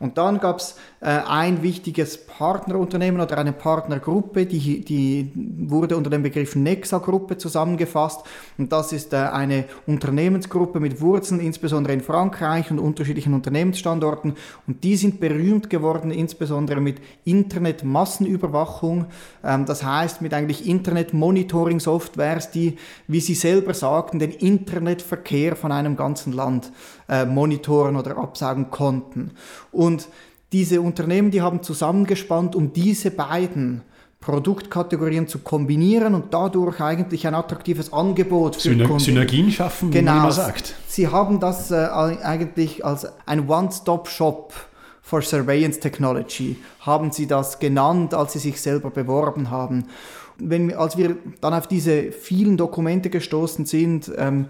Und 0.00 0.18
dann 0.18 0.40
gab 0.40 0.58
es 0.58 0.76
ein 1.08 1.62
wichtiges 1.62 2.16
Partnerunternehmen 2.16 3.20
oder 3.20 3.38
eine 3.38 3.52
Partnergruppe, 3.52 4.46
die, 4.46 4.84
die 4.84 5.30
wurde 5.34 5.96
unter 5.96 6.10
dem 6.10 6.22
Begriff 6.22 6.56
Nexa-Gruppe 6.56 7.36
zusammengefasst. 7.36 8.22
Und 8.58 8.72
das 8.72 8.92
ist 8.92 9.12
äh, 9.12 9.16
eine 9.16 9.66
Unternehmensgruppe 9.86 10.80
mit 10.80 11.00
Wurzeln, 11.00 11.40
insbesondere 11.40 11.92
in 11.92 12.00
Frankreich 12.00 12.70
und 12.70 12.78
unterschiedlichen 12.78 13.34
Unternehmensstandorten. 13.34 14.34
Und 14.66 14.82
die 14.82 14.96
sind 14.96 15.20
berühmt 15.20 15.70
geworden, 15.70 16.10
insbesondere 16.10 16.80
mit 16.80 16.96
Internet-Massenüberwachung. 17.24 19.06
Ähm, 19.44 19.66
das 19.66 19.84
heißt, 19.84 20.22
mit 20.22 20.32
eigentlich 20.32 20.66
Internet-Monitoring-Softwares, 20.66 22.50
die, 22.50 22.78
wie 23.06 23.20
sie 23.20 23.34
selber 23.34 23.74
sagten, 23.74 24.18
den 24.18 24.30
Internetverkehr 24.30 25.54
von 25.54 25.70
einem 25.70 25.96
ganzen 25.96 26.32
Land 26.32 26.72
äh, 27.08 27.26
monitoren 27.26 27.96
oder 27.96 28.16
absagen 28.16 28.70
konnten. 28.70 29.32
Und 29.70 30.08
diese 30.52 30.80
Unternehmen, 30.80 31.30
die 31.30 31.42
haben 31.42 31.62
zusammengespannt, 31.62 32.54
um 32.54 32.72
diese 32.72 33.10
beiden 33.10 33.82
Produktkategorien 34.20 35.28
zu 35.28 35.40
kombinieren 35.40 36.14
und 36.14 36.32
dadurch 36.32 36.80
eigentlich 36.80 37.26
ein 37.26 37.34
attraktives 37.34 37.92
Angebot 37.92 38.56
für 38.56 38.62
Syner 38.62 38.86
Kunden. 38.86 39.00
Synergien 39.00 39.50
schaffen, 39.50 39.90
genau, 39.90 40.12
wie 40.12 40.18
man 40.20 40.32
sagt. 40.32 40.74
Sie 40.86 41.08
haben 41.08 41.40
das 41.40 41.70
äh, 41.70 41.76
eigentlich 41.76 42.84
als 42.84 43.06
ein 43.26 43.48
One-Stop-Shop 43.48 44.54
for 45.02 45.20
Surveillance 45.20 45.78
Technology, 45.78 46.56
haben 46.80 47.12
sie 47.12 47.26
das 47.26 47.58
genannt, 47.58 48.14
als 48.14 48.32
sie 48.32 48.38
sich 48.38 48.60
selber 48.62 48.90
beworben 48.90 49.50
haben 49.50 49.88
wenn, 50.38 50.74
als 50.74 50.96
wir 50.96 51.16
dann 51.40 51.54
auf 51.54 51.66
diese 51.66 52.12
vielen 52.12 52.56
Dokumente 52.56 53.10
gestoßen 53.10 53.66
sind, 53.66 54.10
ähm, 54.16 54.46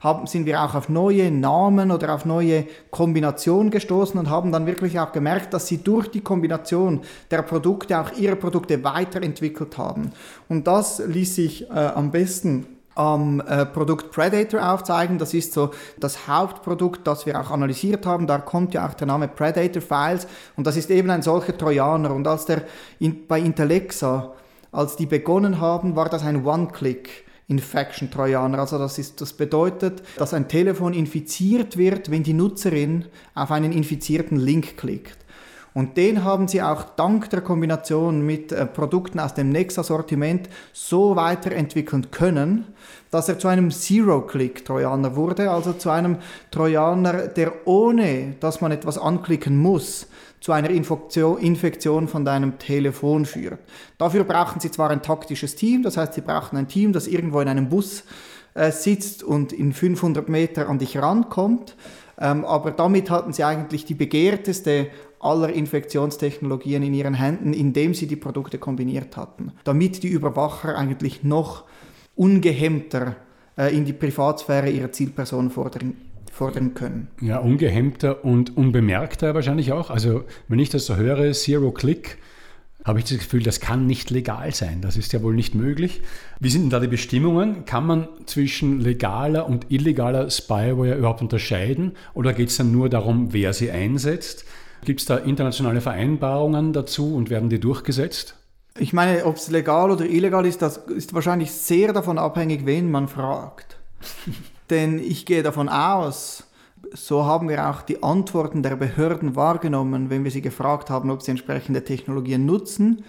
haben, 0.00 0.26
sind 0.26 0.46
wir 0.46 0.62
auch 0.62 0.74
auf 0.74 0.88
neue 0.88 1.30
Namen 1.30 1.90
oder 1.90 2.14
auf 2.14 2.24
neue 2.24 2.66
Kombinationen 2.90 3.70
gestoßen 3.70 4.18
und 4.18 4.30
haben 4.30 4.52
dann 4.52 4.66
wirklich 4.66 4.98
auch 5.00 5.12
gemerkt, 5.12 5.52
dass 5.52 5.66
sie 5.66 5.78
durch 5.78 6.08
die 6.08 6.20
Kombination 6.20 7.00
der 7.30 7.42
Produkte 7.42 7.98
auch 8.00 8.12
ihre 8.12 8.36
Produkte 8.36 8.82
weiterentwickelt 8.84 9.76
haben. 9.78 10.12
Und 10.48 10.66
das 10.66 11.02
ließ 11.04 11.34
sich 11.34 11.70
äh, 11.70 11.74
am 11.74 12.10
besten 12.10 12.66
am 12.96 13.40
äh, 13.40 13.66
Produkt 13.66 14.10
Predator 14.10 14.72
aufzeigen. 14.72 15.18
Das 15.18 15.34
ist 15.34 15.52
so 15.52 15.70
das 16.00 16.26
Hauptprodukt, 16.26 17.06
das 17.06 17.26
wir 17.26 17.38
auch 17.38 17.50
analysiert 17.50 18.06
haben. 18.06 18.26
Da 18.26 18.38
kommt 18.38 18.74
ja 18.74 18.88
auch 18.88 18.94
der 18.94 19.06
Name 19.06 19.28
Predator 19.28 19.82
Files 19.82 20.26
und 20.56 20.66
das 20.66 20.76
ist 20.76 20.90
eben 20.90 21.10
ein 21.10 21.22
solcher 21.22 21.56
Trojaner. 21.56 22.12
Und 22.14 22.26
als 22.26 22.46
der 22.46 22.62
in, 22.98 23.26
bei 23.26 23.38
Intellexa 23.38 24.32
als 24.76 24.96
die 24.96 25.06
begonnen 25.06 25.60
haben, 25.60 25.96
war 25.96 26.08
das 26.08 26.22
ein 26.22 26.44
One-Click. 26.44 27.24
Infection 27.48 28.10
Trojaner. 28.10 28.58
Also 28.58 28.76
das, 28.76 28.98
ist, 28.98 29.20
das 29.20 29.32
bedeutet, 29.32 30.02
dass 30.16 30.34
ein 30.34 30.48
Telefon 30.48 30.94
infiziert 30.94 31.76
wird, 31.76 32.10
wenn 32.10 32.24
die 32.24 32.32
Nutzerin 32.32 33.04
auf 33.36 33.52
einen 33.52 33.70
infizierten 33.70 34.36
Link 34.36 34.76
klickt. 34.76 35.16
Und 35.72 35.96
den 35.96 36.24
haben 36.24 36.48
sie 36.48 36.60
auch 36.60 36.82
dank 36.96 37.30
der 37.30 37.42
Kombination 37.42 38.26
mit 38.26 38.50
äh, 38.50 38.66
Produkten 38.66 39.20
aus 39.20 39.34
dem 39.34 39.50
Nexa-Sortiment 39.50 40.48
so 40.72 41.14
weiterentwickeln 41.14 42.10
können, 42.10 42.64
dass 43.10 43.28
er 43.28 43.38
zu 43.38 43.46
einem 43.46 43.70
Zero-Click-Trojaner 43.70 45.14
wurde, 45.14 45.50
also 45.50 45.72
zu 45.74 45.90
einem 45.90 46.16
Trojaner, 46.50 47.28
der 47.28 47.66
ohne, 47.66 48.34
dass 48.40 48.60
man 48.60 48.72
etwas 48.72 48.98
anklicken 48.98 49.56
muss, 49.56 50.08
zu 50.46 50.52
einer 50.52 50.70
Infektion 50.70 52.06
von 52.06 52.24
deinem 52.24 52.60
Telefon 52.60 53.26
führt. 53.26 53.58
Dafür 53.98 54.22
brauchen 54.22 54.60
Sie 54.60 54.70
zwar 54.70 54.90
ein 54.90 55.02
taktisches 55.02 55.56
Team, 55.56 55.82
das 55.82 55.96
heißt, 55.96 56.14
Sie 56.14 56.20
brauchen 56.20 56.56
ein 56.56 56.68
Team, 56.68 56.92
das 56.92 57.08
irgendwo 57.08 57.40
in 57.40 57.48
einem 57.48 57.68
Bus 57.68 58.04
äh, 58.54 58.70
sitzt 58.70 59.24
und 59.24 59.52
in 59.52 59.72
500 59.72 60.28
Meter 60.28 60.68
an 60.68 60.78
dich 60.78 60.98
rankommt, 60.98 61.74
ähm, 62.20 62.44
aber 62.44 62.70
damit 62.70 63.10
hatten 63.10 63.32
Sie 63.32 63.42
eigentlich 63.42 63.86
die 63.86 63.94
begehrteste 63.94 64.86
aller 65.18 65.52
Infektionstechnologien 65.52 66.84
in 66.84 66.94
ihren 66.94 67.14
Händen, 67.14 67.52
indem 67.52 67.92
sie 67.92 68.06
die 68.06 68.14
Produkte 68.14 68.58
kombiniert 68.58 69.16
hatten, 69.16 69.50
damit 69.64 70.04
die 70.04 70.08
Überwacher 70.10 70.78
eigentlich 70.78 71.24
noch 71.24 71.64
ungehemmter 72.14 73.16
äh, 73.58 73.76
in 73.76 73.84
die 73.84 73.92
Privatsphäre 73.92 74.70
ihrer 74.70 74.92
Zielperson 74.92 75.50
vordringen 75.50 76.06
fordern 76.36 76.74
können. 76.74 77.08
Ja, 77.20 77.38
ungehemmter 77.38 78.24
und 78.24 78.56
unbemerkter 78.56 79.34
wahrscheinlich 79.34 79.72
auch. 79.72 79.90
Also 79.90 80.24
wenn 80.48 80.58
ich 80.58 80.68
das 80.68 80.86
so 80.86 80.96
höre, 80.96 81.32
Zero 81.32 81.70
Click, 81.72 82.18
habe 82.84 83.00
ich 83.00 83.06
das 83.06 83.18
Gefühl, 83.18 83.42
das 83.42 83.58
kann 83.58 83.86
nicht 83.86 84.10
legal 84.10 84.54
sein. 84.54 84.80
Das 84.80 84.96
ist 84.96 85.12
ja 85.12 85.22
wohl 85.22 85.34
nicht 85.34 85.54
möglich. 85.56 86.02
Wie 86.38 86.50
sind 86.50 86.62
denn 86.62 86.70
da 86.70 86.78
die 86.78 86.86
Bestimmungen? 86.86 87.64
Kann 87.64 87.84
man 87.84 88.08
zwischen 88.26 88.80
legaler 88.80 89.48
und 89.48 89.72
illegaler 89.72 90.30
Spyware 90.30 90.96
überhaupt 90.96 91.22
unterscheiden? 91.22 91.92
Oder 92.14 92.32
geht 92.32 92.50
es 92.50 92.58
dann 92.58 92.70
nur 92.70 92.88
darum, 92.88 93.32
wer 93.32 93.52
sie 93.52 93.72
einsetzt? 93.72 94.44
Gibt 94.84 95.00
es 95.00 95.06
da 95.06 95.16
internationale 95.16 95.80
Vereinbarungen 95.80 96.72
dazu 96.72 97.16
und 97.16 97.28
werden 97.28 97.48
die 97.48 97.58
durchgesetzt? 97.58 98.36
Ich 98.78 98.92
meine, 98.92 99.24
ob 99.24 99.36
es 99.36 99.50
legal 99.50 99.90
oder 99.90 100.04
illegal 100.04 100.46
ist, 100.46 100.62
das 100.62 100.76
ist 100.76 101.14
wahrscheinlich 101.14 101.50
sehr 101.50 101.92
davon 101.92 102.18
abhängig, 102.18 102.66
wen 102.66 102.90
man 102.90 103.08
fragt. 103.08 103.78
Denn 104.70 104.98
ich 104.98 105.26
gehe 105.26 105.42
davon 105.42 105.68
aus, 105.68 106.44
so 106.92 107.24
haben 107.24 107.48
wir 107.48 107.68
auch 107.68 107.82
die 107.82 108.02
Antworten 108.02 108.62
der 108.62 108.76
Behörden 108.76 109.36
wahrgenommen, 109.36 110.10
wenn 110.10 110.24
wir 110.24 110.30
sie 110.30 110.42
gefragt 110.42 110.90
haben, 110.90 111.10
ob 111.10 111.22
sie 111.22 111.30
entsprechende 111.30 111.84
Technologien 111.84 112.46
nutzen, 112.46 113.04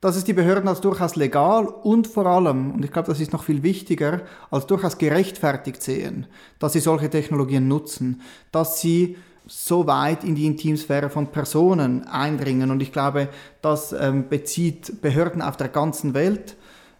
dass 0.00 0.16
es 0.16 0.24
die 0.24 0.32
Behörden 0.32 0.68
als 0.68 0.80
durchaus 0.80 1.14
legal 1.14 1.66
und 1.66 2.08
vor 2.08 2.26
allem, 2.26 2.72
und 2.72 2.84
ich 2.84 2.90
glaube, 2.90 3.08
das 3.08 3.20
ist 3.20 3.32
noch 3.32 3.44
viel 3.44 3.62
wichtiger, 3.62 4.22
als 4.50 4.66
durchaus 4.66 4.98
gerechtfertigt 4.98 5.80
sehen, 5.82 6.26
dass 6.58 6.72
sie 6.72 6.80
solche 6.80 7.08
Technologien 7.08 7.68
nutzen, 7.68 8.20
dass 8.50 8.80
sie 8.80 9.16
so 9.46 9.86
weit 9.86 10.24
in 10.24 10.34
die 10.34 10.46
Intimsphäre 10.46 11.10
von 11.10 11.28
Personen 11.28 12.06
eindringen. 12.06 12.70
Und 12.70 12.80
ich 12.80 12.92
glaube, 12.92 13.28
das 13.60 13.92
ähm, 13.92 14.28
bezieht 14.28 15.00
Behörden 15.02 15.42
auf 15.42 15.56
der 15.56 15.68
ganzen 15.68 16.14
Welt 16.14 16.56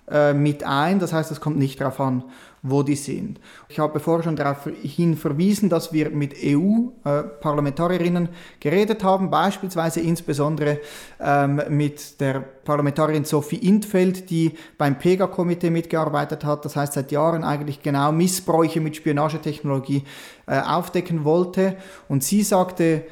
äh, 0.08 0.32
mit 0.32 0.64
ein. 0.64 0.98
Das 0.98 1.12
heißt, 1.12 1.30
es 1.30 1.40
kommt 1.40 1.58
nicht 1.58 1.80
darauf 1.80 2.00
an, 2.00 2.24
wo 2.62 2.84
die 2.84 2.94
sind. 2.94 3.40
Ich 3.68 3.80
habe 3.80 3.98
vorher 3.98 4.22
schon 4.22 4.36
darauf 4.36 4.68
hin 4.82 5.16
verwiesen, 5.16 5.68
dass 5.68 5.92
wir 5.92 6.10
mit 6.10 6.36
EU-Parlamentarierinnen 6.40 8.28
geredet 8.60 9.02
haben, 9.02 9.30
beispielsweise 9.30 10.00
insbesondere 10.00 10.78
ähm, 11.20 11.60
mit 11.70 12.20
der 12.20 12.40
Parlamentarierin 12.40 13.24
Sophie 13.24 13.56
Intfeld, 13.56 14.30
die 14.30 14.52
beim 14.78 14.96
PEGA-Komitee 14.96 15.70
mitgearbeitet 15.70 16.44
hat, 16.44 16.64
das 16.64 16.76
heißt 16.76 16.92
seit 16.92 17.10
Jahren 17.10 17.42
eigentlich 17.42 17.82
genau 17.82 18.12
Missbräuche 18.12 18.80
mit 18.80 18.94
Spionagetechnologie 18.94 20.04
äh, 20.46 20.60
aufdecken 20.60 21.24
wollte. 21.24 21.76
Und 22.08 22.22
sie 22.22 22.42
sagte, 22.42 22.84
äh, 22.84 23.02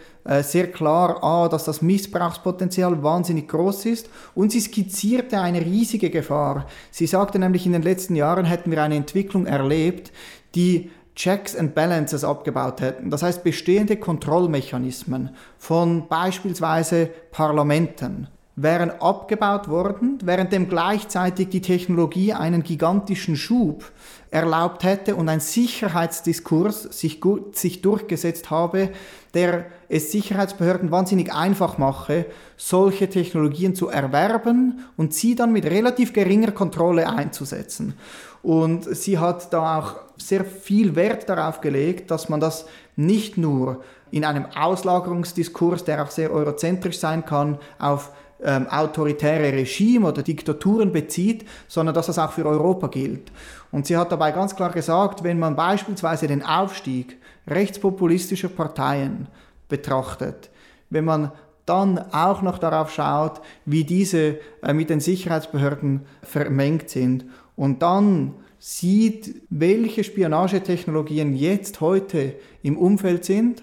sehr 0.42 0.70
klar, 0.70 1.24
A, 1.24 1.48
dass 1.48 1.64
das 1.64 1.82
Missbrauchspotenzial 1.82 3.02
wahnsinnig 3.02 3.48
groß 3.48 3.86
ist 3.86 4.10
und 4.34 4.52
sie 4.52 4.60
skizzierte 4.60 5.40
eine 5.40 5.60
riesige 5.60 6.10
Gefahr. 6.10 6.66
Sie 6.90 7.06
sagte 7.06 7.38
nämlich, 7.38 7.66
in 7.66 7.72
den 7.72 7.82
letzten 7.82 8.16
Jahren 8.16 8.44
hätten 8.44 8.70
wir 8.70 8.82
eine 8.82 8.96
Entwicklung 8.96 9.46
erlebt, 9.46 10.12
die 10.54 10.90
Checks 11.14 11.56
and 11.56 11.74
Balances 11.74 12.24
abgebaut 12.24 12.80
hätten. 12.80 13.10
Das 13.10 13.22
heißt, 13.22 13.44
bestehende 13.44 13.96
Kontrollmechanismen 13.96 15.30
von 15.58 16.08
beispielsweise 16.08 17.10
Parlamenten 17.30 18.28
wären 18.56 18.90
abgebaut 18.90 19.68
worden, 19.68 20.18
währenddem 20.22 20.68
gleichzeitig 20.68 21.48
die 21.48 21.60
Technologie 21.60 22.32
einen 22.32 22.62
gigantischen 22.62 23.36
Schub 23.36 23.84
erlaubt 24.30 24.84
hätte 24.84 25.16
und 25.16 25.28
ein 25.28 25.40
Sicherheitsdiskurs 25.40 26.84
sich, 26.84 27.20
sich 27.52 27.82
durchgesetzt 27.82 28.50
habe, 28.50 28.90
der 29.34 29.66
es 29.88 30.12
Sicherheitsbehörden 30.12 30.90
wahnsinnig 30.90 31.32
einfach 31.32 31.78
mache, 31.78 32.26
solche 32.56 33.08
Technologien 33.08 33.74
zu 33.74 33.88
erwerben 33.88 34.84
und 34.96 35.14
sie 35.14 35.34
dann 35.34 35.52
mit 35.52 35.64
relativ 35.64 36.12
geringer 36.12 36.52
Kontrolle 36.52 37.08
einzusetzen. 37.08 37.94
Und 38.42 38.84
sie 38.96 39.18
hat 39.18 39.52
da 39.52 39.78
auch 39.78 39.96
sehr 40.16 40.44
viel 40.44 40.94
Wert 40.94 41.28
darauf 41.28 41.60
gelegt, 41.60 42.10
dass 42.10 42.28
man 42.28 42.40
das 42.40 42.66
nicht 42.96 43.36
nur 43.36 43.82
in 44.10 44.24
einem 44.24 44.46
Auslagerungsdiskurs, 44.46 45.84
der 45.84 46.02
auch 46.02 46.10
sehr 46.10 46.32
eurozentrisch 46.32 46.98
sein 46.98 47.24
kann, 47.24 47.58
auf 47.78 48.12
ähm, 48.44 48.66
autoritäre 48.68 49.52
Regime 49.52 50.08
oder 50.08 50.22
Diktaturen 50.22 50.92
bezieht, 50.92 51.44
sondern 51.68 51.94
dass 51.94 52.06
das 52.06 52.18
auch 52.18 52.32
für 52.32 52.46
Europa 52.46 52.88
gilt. 52.88 53.30
Und 53.70 53.86
sie 53.86 53.96
hat 53.96 54.12
dabei 54.12 54.32
ganz 54.32 54.56
klar 54.56 54.70
gesagt, 54.70 55.22
wenn 55.22 55.38
man 55.38 55.56
beispielsweise 55.56 56.26
den 56.26 56.44
Aufstieg 56.44 57.18
rechtspopulistischer 57.46 58.48
Parteien 58.48 59.28
betrachtet, 59.68 60.50
wenn 60.90 61.04
man 61.04 61.32
dann 61.66 61.98
auch 62.12 62.42
noch 62.42 62.58
darauf 62.58 62.92
schaut, 62.92 63.40
wie 63.64 63.84
diese 63.84 64.38
äh, 64.62 64.72
mit 64.72 64.90
den 64.90 65.00
Sicherheitsbehörden 65.00 66.00
vermengt 66.22 66.90
sind 66.90 67.26
und 67.54 67.82
dann 67.82 68.34
sieht, 68.58 69.42
welche 69.48 70.04
Spionagetechnologien 70.04 71.34
jetzt 71.34 71.80
heute 71.80 72.34
im 72.62 72.76
Umfeld 72.76 73.24
sind, 73.24 73.62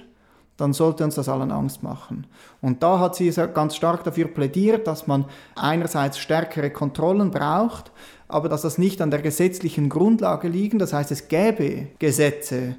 dann 0.58 0.74
sollte 0.74 1.04
uns 1.04 1.16
das 1.16 1.30
allen 1.30 1.52
Angst 1.52 1.84
machen. 1.84 2.28
Und 2.62 2.84
da 2.84 3.00
hat 3.00 3.16
sie 3.16 3.32
ganz 3.54 3.76
stark 3.76 4.04
dafür 4.04 4.28
plädiert, 4.28 4.88
dass 4.88 5.08
man 5.08 5.26
einerseits 5.56 6.18
stärkere 6.18 6.72
Kontrollen 6.72 7.32
braucht, 7.32 7.92
aber 8.28 8.50
dass 8.50 8.64
das 8.64 8.78
nicht 8.78 9.02
an 9.02 9.12
der 9.12 9.22
gesetzlichen 9.22 9.88
Grundlage 9.88 10.48
liegen. 10.48 10.80
Das 10.80 10.94
heißt, 10.94 11.12
es 11.12 11.28
gäbe 11.28 11.88
Gesetze, 12.00 12.76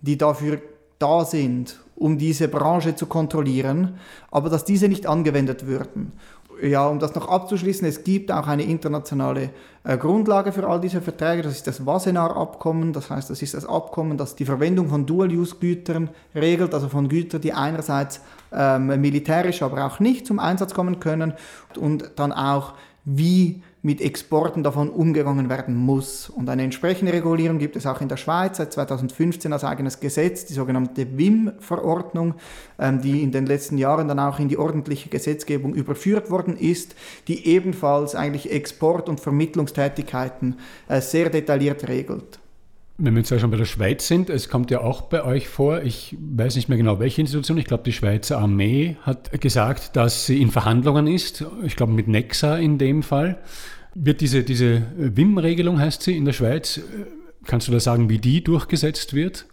die 0.00 0.16
dafür 0.16 0.60
da 0.98 1.24
sind, 1.24 1.78
um 1.94 2.18
diese 2.18 2.48
Branche 2.48 2.94
zu 2.96 3.06
kontrollieren, 3.06 3.98
aber 4.30 4.50
dass 4.50 4.64
diese 4.64 4.88
nicht 4.88 5.06
angewendet 5.06 5.66
würden 5.66 6.12
ja, 6.62 6.86
um 6.86 6.98
das 6.98 7.14
noch 7.14 7.28
abzuschließen, 7.28 7.86
es 7.86 8.04
gibt 8.04 8.32
auch 8.32 8.46
eine 8.46 8.64
internationale 8.64 9.50
äh, 9.84 9.96
Grundlage 9.96 10.52
für 10.52 10.66
all 10.66 10.80
diese 10.80 11.00
Verträge. 11.00 11.42
Das 11.42 11.52
ist 11.52 11.66
das 11.66 11.84
Wassenaar-Abkommen. 11.86 12.92
Das 12.92 13.10
heißt, 13.10 13.30
das 13.30 13.42
ist 13.42 13.54
das 13.54 13.64
Abkommen, 13.64 14.18
das 14.18 14.34
die 14.34 14.44
Verwendung 14.44 14.88
von 14.88 15.06
Dual-Use-Gütern 15.06 16.10
regelt, 16.34 16.74
also 16.74 16.88
von 16.88 17.08
Gütern, 17.08 17.40
die 17.40 17.52
einerseits 17.52 18.20
ähm, 18.52 18.86
militärisch, 19.00 19.62
aber 19.62 19.84
auch 19.86 20.00
nicht 20.00 20.26
zum 20.26 20.38
Einsatz 20.38 20.74
kommen 20.74 21.00
können 21.00 21.34
und 21.76 22.12
dann 22.16 22.32
auch, 22.32 22.74
wie 23.04 23.62
mit 23.82 24.00
Exporten 24.00 24.62
davon 24.62 24.90
umgegangen 24.90 25.48
werden 25.48 25.74
muss. 25.74 26.28
Und 26.28 26.48
eine 26.48 26.62
entsprechende 26.62 27.12
Regulierung 27.12 27.58
gibt 27.58 27.76
es 27.76 27.86
auch 27.86 28.00
in 28.00 28.08
der 28.08 28.16
Schweiz 28.16 28.56
seit 28.56 28.72
2015 28.72 29.52
als 29.52 29.64
eigenes 29.64 30.00
Gesetz, 30.00 30.46
die 30.46 30.54
sogenannte 30.54 31.16
WIM-Verordnung, 31.16 32.34
ähm, 32.78 33.00
die 33.00 33.22
in 33.22 33.32
den 33.32 33.46
letzten 33.46 33.78
Jahren 33.78 34.08
dann 34.08 34.18
auch 34.18 34.38
in 34.40 34.48
die 34.48 34.58
ordentliche 34.58 35.08
Gesetzgebung 35.08 35.74
überführt 35.74 36.30
worden 36.30 36.56
ist, 36.56 36.94
die 37.28 37.46
ebenfalls 37.46 38.14
eigentlich 38.14 38.50
Export- 38.50 39.08
und 39.08 39.20
Vermittlungstätigkeiten 39.20 40.56
äh, 40.88 41.00
sehr 41.00 41.30
detailliert 41.30 41.86
regelt. 41.88 42.40
Wenn 43.00 43.14
wir 43.14 43.20
jetzt 43.20 43.30
ja 43.30 43.38
schon 43.38 43.52
bei 43.52 43.56
der 43.56 43.64
Schweiz 43.64 44.08
sind, 44.08 44.28
es 44.28 44.48
kommt 44.48 44.72
ja 44.72 44.80
auch 44.80 45.02
bei 45.02 45.22
euch 45.22 45.48
vor, 45.48 45.82
ich 45.82 46.16
weiß 46.20 46.56
nicht 46.56 46.68
mehr 46.68 46.76
genau 46.76 46.98
welche 46.98 47.20
Institution, 47.20 47.56
ich 47.56 47.64
glaube 47.64 47.84
die 47.84 47.92
Schweizer 47.92 48.38
Armee 48.38 48.96
hat 49.02 49.40
gesagt, 49.40 49.94
dass 49.94 50.26
sie 50.26 50.42
in 50.42 50.50
Verhandlungen 50.50 51.06
ist, 51.06 51.44
ich 51.62 51.76
glaube 51.76 51.92
mit 51.92 52.08
Nexa 52.08 52.56
in 52.56 52.76
dem 52.76 53.04
Fall. 53.04 53.38
Wird 53.94 54.20
diese, 54.20 54.42
diese 54.42 54.82
WIM-Regelung, 54.96 55.78
heißt 55.78 56.02
sie, 56.02 56.16
in 56.16 56.24
der 56.24 56.32
Schweiz, 56.32 56.80
kannst 57.44 57.68
du 57.68 57.72
da 57.72 57.78
sagen, 57.78 58.08
wie 58.08 58.18
die 58.18 58.42
durchgesetzt 58.42 59.14
wird? 59.14 59.46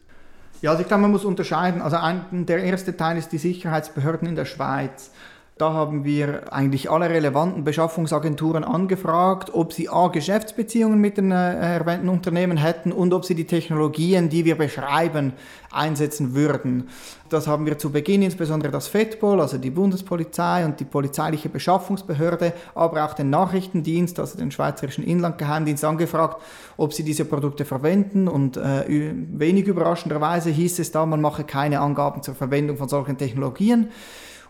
Ja, 0.64 0.72
also 0.72 0.82
ich 0.82 0.88
glaube, 0.88 1.04
man 1.04 1.12
muss 1.12 1.24
unterscheiden. 1.24 1.84
Also 1.84 1.98
ein, 1.98 2.48
der 2.48 2.64
erste 2.64 2.98
Teil 2.98 3.16
ist 3.16 3.32
die 3.32 3.38
Sicherheitsbehörden 3.38 4.28
in 4.28 4.36
der 4.36 4.46
Schweiz. 4.46 5.12
Da 5.58 5.72
haben 5.72 6.04
wir 6.04 6.52
eigentlich 6.52 6.92
alle 6.92 7.10
relevanten 7.10 7.64
Beschaffungsagenturen 7.64 8.66
angefragt, 8.66 9.52
ob 9.54 9.72
sie 9.72 9.88
A, 9.88 10.10
Geschäftsbeziehungen 10.10 11.00
mit 11.00 11.16
den 11.16 11.32
äh, 11.32 11.76
erwähnten 11.78 12.10
Unternehmen 12.10 12.58
hätten 12.58 12.92
und 12.92 13.14
ob 13.14 13.24
sie 13.24 13.36
die 13.36 13.48
Technologien, 13.48 14.28
die 14.28 14.44
wir 14.44 14.58
beschreiben, 14.58 15.32
einsetzen 15.72 16.36
würden. 16.36 16.90
Das 17.30 17.48
haben 17.48 17.66
wir 17.66 17.78
zu 17.78 17.90
Beginn 17.90 18.22
insbesondere 18.22 18.70
das 18.70 18.90
FEDPOL, 18.90 19.40
also 19.40 19.58
die 19.58 19.70
Bundespolizei 19.70 20.66
und 20.66 20.82
die 20.82 20.84
polizeiliche 20.84 21.48
Beschaffungsbehörde, 21.48 22.52
aber 22.74 23.06
auch 23.06 23.14
den 23.14 23.30
Nachrichtendienst, 23.30 24.20
also 24.20 24.38
den 24.38 24.52
Schweizerischen 24.52 25.06
Inlandgeheimdienst 25.06 25.86
angefragt, 25.86 26.42
ob 26.76 26.92
sie 26.92 27.06
diese 27.06 27.24
Produkte 27.24 27.64
verwenden 27.64 28.28
und 28.28 28.58
äh, 28.58 28.84
wenig 28.90 29.68
überraschenderweise 29.68 30.50
hieß 30.50 30.80
es 30.80 30.92
da, 30.92 31.06
man 31.06 31.22
mache 31.22 31.46
keine 31.46 31.80
Angaben 31.80 32.24
zur 32.24 32.36
Verwendung 32.36 32.76
von 32.76 32.90
solchen 32.90 33.18
Technologien. 33.18 33.88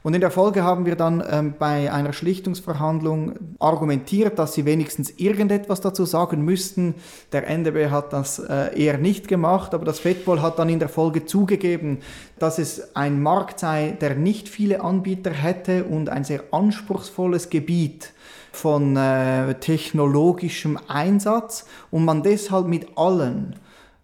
Und 0.05 0.13
in 0.13 0.21
der 0.21 0.29
Folge 0.29 0.63
haben 0.63 0.85
wir 0.85 0.95
dann 0.95 1.23
ähm, 1.27 1.55
bei 1.57 1.91
einer 1.91 2.13
Schlichtungsverhandlung 2.13 3.39
argumentiert, 3.57 4.37
dass 4.37 4.53
sie 4.53 4.63
wenigstens 4.63 5.09
irgendetwas 5.17 5.81
dazu 5.81 6.05
sagen 6.05 6.43
müssten. 6.43 6.93
Der 7.31 7.47
NDB 7.47 7.89
hat 7.89 8.13
das 8.13 8.37
äh, 8.37 8.79
eher 8.79 8.99
nicht 8.99 9.27
gemacht, 9.27 9.73
aber 9.73 9.83
das 9.83 9.97
FEDPOL 9.97 10.43
hat 10.43 10.59
dann 10.59 10.69
in 10.69 10.77
der 10.77 10.89
Folge 10.89 11.25
zugegeben, 11.25 12.01
dass 12.37 12.59
es 12.59 12.95
ein 12.95 13.19
Markt 13.19 13.59
sei, 13.59 13.97
der 13.99 14.13
nicht 14.13 14.47
viele 14.47 14.81
Anbieter 14.81 15.31
hätte 15.31 15.85
und 15.85 16.09
ein 16.09 16.23
sehr 16.23 16.43
anspruchsvolles 16.51 17.49
Gebiet 17.49 18.13
von 18.51 18.95
äh, 18.95 19.55
technologischem 19.55 20.77
Einsatz 20.87 21.65
und 21.89 22.05
man 22.05 22.21
deshalb 22.21 22.67
mit 22.67 22.89
allen 22.95 23.55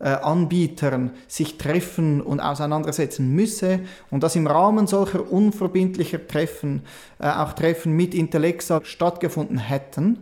Anbietern 0.08 1.12
sich 1.28 1.58
treffen 1.58 2.22
und 2.22 2.40
auseinandersetzen 2.40 3.34
müsse 3.34 3.82
und 4.10 4.24
dass 4.24 4.36
im 4.36 4.48
Rahmen 4.48 4.88
solcher 4.88 5.32
unverbindlicher 5.32 6.28
Treffen 6.28 6.82
äh, 7.20 7.28
auch 7.28 7.54
Treffen 7.54 7.94
mit 7.94 8.16
Intellexa 8.16 8.82
stattgefunden 8.84 9.60
hätten. 9.60 10.18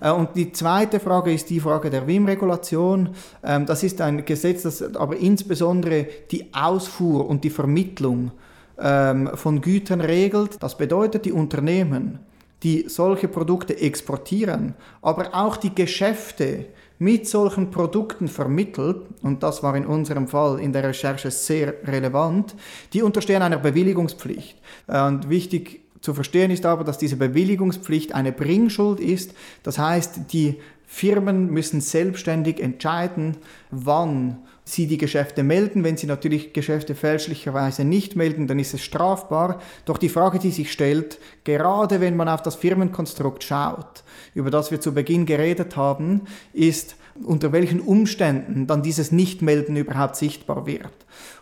Äh, 0.00 0.10
und 0.10 0.36
die 0.36 0.52
zweite 0.52 1.00
Frage 1.00 1.32
ist 1.32 1.50
die 1.50 1.60
Frage 1.60 1.90
der 1.90 2.06
WIM-Regulation. 2.06 3.10
Ähm, 3.42 3.66
das 3.66 3.82
ist 3.82 4.00
ein 4.00 4.24
Gesetz, 4.24 4.62
das 4.62 4.82
aber 4.94 5.16
insbesondere 5.16 6.06
die 6.30 6.52
Ausfuhr 6.52 7.28
und 7.28 7.44
die 7.44 7.50
Vermittlung 7.50 8.32
ähm, 8.78 9.30
von 9.34 9.60
Gütern 9.60 10.00
regelt. 10.00 10.62
Das 10.62 10.76
bedeutet, 10.76 11.24
die 11.24 11.32
Unternehmen, 11.32 12.20
die 12.62 12.88
solche 12.88 13.28
Produkte 13.28 13.78
exportieren, 13.78 14.74
aber 15.02 15.34
auch 15.34 15.56
die 15.56 15.74
Geschäfte, 15.74 16.66
mit 16.98 17.28
solchen 17.28 17.70
Produkten 17.70 18.28
vermittelt, 18.28 19.02
und 19.22 19.42
das 19.42 19.62
war 19.62 19.76
in 19.76 19.86
unserem 19.86 20.26
Fall 20.26 20.58
in 20.58 20.72
der 20.72 20.84
Recherche 20.84 21.30
sehr 21.30 21.74
relevant, 21.84 22.54
die 22.92 23.02
unterstehen 23.02 23.42
einer 23.42 23.58
Bewilligungspflicht. 23.58 24.60
Und 24.86 25.28
wichtig 25.28 25.80
zu 26.00 26.14
verstehen 26.14 26.50
ist 26.50 26.66
aber, 26.66 26.84
dass 26.84 26.98
diese 26.98 27.16
Bewilligungspflicht 27.16 28.14
eine 28.14 28.32
Bringschuld 28.32 29.00
ist. 29.00 29.34
Das 29.62 29.78
heißt, 29.78 30.32
die 30.32 30.58
Firmen 30.86 31.50
müssen 31.50 31.80
selbstständig 31.80 32.60
entscheiden, 32.60 33.36
wann 33.70 34.38
sie 34.68 34.86
die 34.86 34.98
Geschäfte 34.98 35.42
melden. 35.42 35.82
Wenn 35.82 35.96
sie 35.96 36.06
natürlich 36.06 36.52
Geschäfte 36.52 36.94
fälschlicherweise 36.94 37.84
nicht 37.84 38.16
melden, 38.16 38.46
dann 38.46 38.58
ist 38.58 38.74
es 38.74 38.82
strafbar. 38.82 39.60
Doch 39.86 39.98
die 39.98 40.10
Frage, 40.10 40.38
die 40.38 40.50
sich 40.50 40.70
stellt, 40.70 41.18
gerade 41.44 42.00
wenn 42.00 42.16
man 42.16 42.28
auf 42.28 42.42
das 42.42 42.56
Firmenkonstrukt 42.56 43.42
schaut, 43.42 44.04
über 44.34 44.50
das 44.50 44.70
wir 44.70 44.80
zu 44.80 44.92
Beginn 44.92 45.24
geredet 45.24 45.76
haben, 45.76 46.22
ist, 46.52 46.96
unter 47.24 47.52
welchen 47.52 47.80
Umständen 47.80 48.66
dann 48.66 48.82
dieses 48.82 49.12
Nichtmelden 49.12 49.76
überhaupt 49.76 50.16
sichtbar 50.16 50.66
wird. 50.66 50.92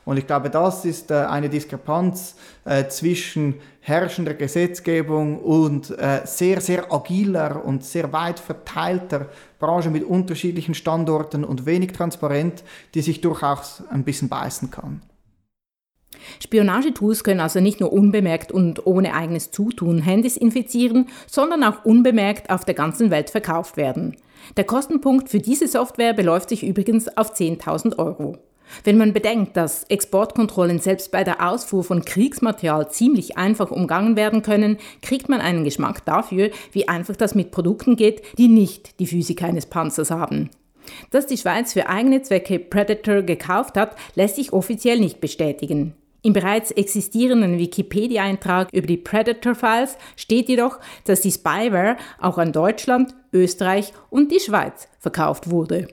Und 0.05 0.17
ich 0.17 0.27
glaube, 0.27 0.51
das 0.51 0.85
ist 0.85 1.11
äh, 1.11 1.15
eine 1.15 1.49
Diskrepanz 1.49 2.37
äh, 2.65 2.87
zwischen 2.89 3.55
herrschender 3.81 4.35
Gesetzgebung 4.35 5.39
und 5.39 5.91
äh, 5.99 6.21
sehr, 6.25 6.61
sehr 6.61 6.93
agiler 6.93 7.65
und 7.65 7.85
sehr 7.85 8.13
weit 8.13 8.39
verteilter 8.39 9.29
Branche 9.59 9.91
mit 9.91 10.05
unterschiedlichen 10.05 10.75
Standorten 10.75 11.45
und 11.45 11.67
wenig 11.67 11.93
transparent, 11.93 12.63
die 12.95 13.03
sich 13.03 13.21
durchaus 13.21 13.83
ein 13.91 14.05
bisschen 14.05 14.29
beißen 14.29 14.71
kann. 14.71 15.03
Spionagetools 16.43 17.25
können 17.25 17.41
also 17.41 17.61
nicht 17.61 17.81
nur 17.81 17.93
unbemerkt 17.93 18.53
und 18.53 18.87
ohne 18.87 19.15
eigenes 19.15 19.51
Zutun 19.51 19.99
Handys 19.99 20.37
infizieren, 20.37 21.09
sondern 21.27 21.65
auch 21.65 21.85
unbemerkt 21.85 22.51
auf 22.51 22.65
der 22.65 22.75
ganzen 22.75 23.11
Welt 23.11 23.31
verkauft 23.31 23.77
werden. 23.77 24.17
Der 24.57 24.65
Kostenpunkt 24.65 25.29
für 25.29 25.41
diese 25.41 25.67
Software 25.67 26.13
beläuft 26.13 26.51
sich 26.51 26.65
übrigens 26.65 27.09
auf 27.17 27.33
10.000 27.35 27.99
Euro. 27.99 28.39
Wenn 28.85 28.99
man 28.99 29.13
bedenkt, 29.13 29.57
dass 29.57 29.85
Exportkontrollen 29.85 30.81
selbst 30.81 31.13
bei 31.13 31.25
der 31.25 31.49
Ausfuhr 31.49 31.85
von 31.85 32.05
Kriegsmaterial 32.05 32.91
ziemlich 32.91 33.37
einfach 33.37 33.71
umgangen 33.71 34.17
werden 34.17 34.43
können, 34.43 34.79
kriegt 35.03 35.29
man 35.29 35.41
einen 35.41 35.65
Geschmack 35.65 36.05
dafür, 36.05 36.51
wie 36.73 36.89
einfach 36.89 37.17
das 37.17 37.35
mit 37.35 37.53
Produkten 37.53 37.97
geht, 37.97 38.23
die 38.39 38.49
nicht 38.49 38.99
die 38.99 39.07
Physik 39.07 39.43
eines 39.43 39.67
Panzers 39.67 40.11
haben. 40.11 40.51
Dass 41.11 41.27
die 41.27 41.37
Schweiz 41.39 41.73
für 41.73 41.89
eigene 41.89 42.23
Zwecke 42.23 42.59
Predator 42.59 43.23
gekauft 43.23 43.77
hat, 43.77 43.97
lässt 44.15 44.37
sich 44.37 44.53
offiziell 44.53 44.99
nicht 44.99 45.21
bestätigen. 45.21 45.95
Im 46.27 46.33
bereits 46.33 46.73
existierenden 46.73 47.57
Wikipedia-Eintrag 47.57 48.73
über 48.73 48.89
die 48.89 48.97
Predator-Files 48.97 49.97
steht 50.17 50.49
jedoch, 50.49 50.81
dass 51.05 51.21
die 51.21 51.31
Spyware 51.31 51.97
auch 52.19 52.37
an 52.37 52.51
Deutschland, 52.51 53.15
Österreich 53.33 53.93
und 54.11 54.33
die 54.33 54.41
Schweiz 54.41 54.89
verkauft 54.99 55.51
wurde. 55.51 55.87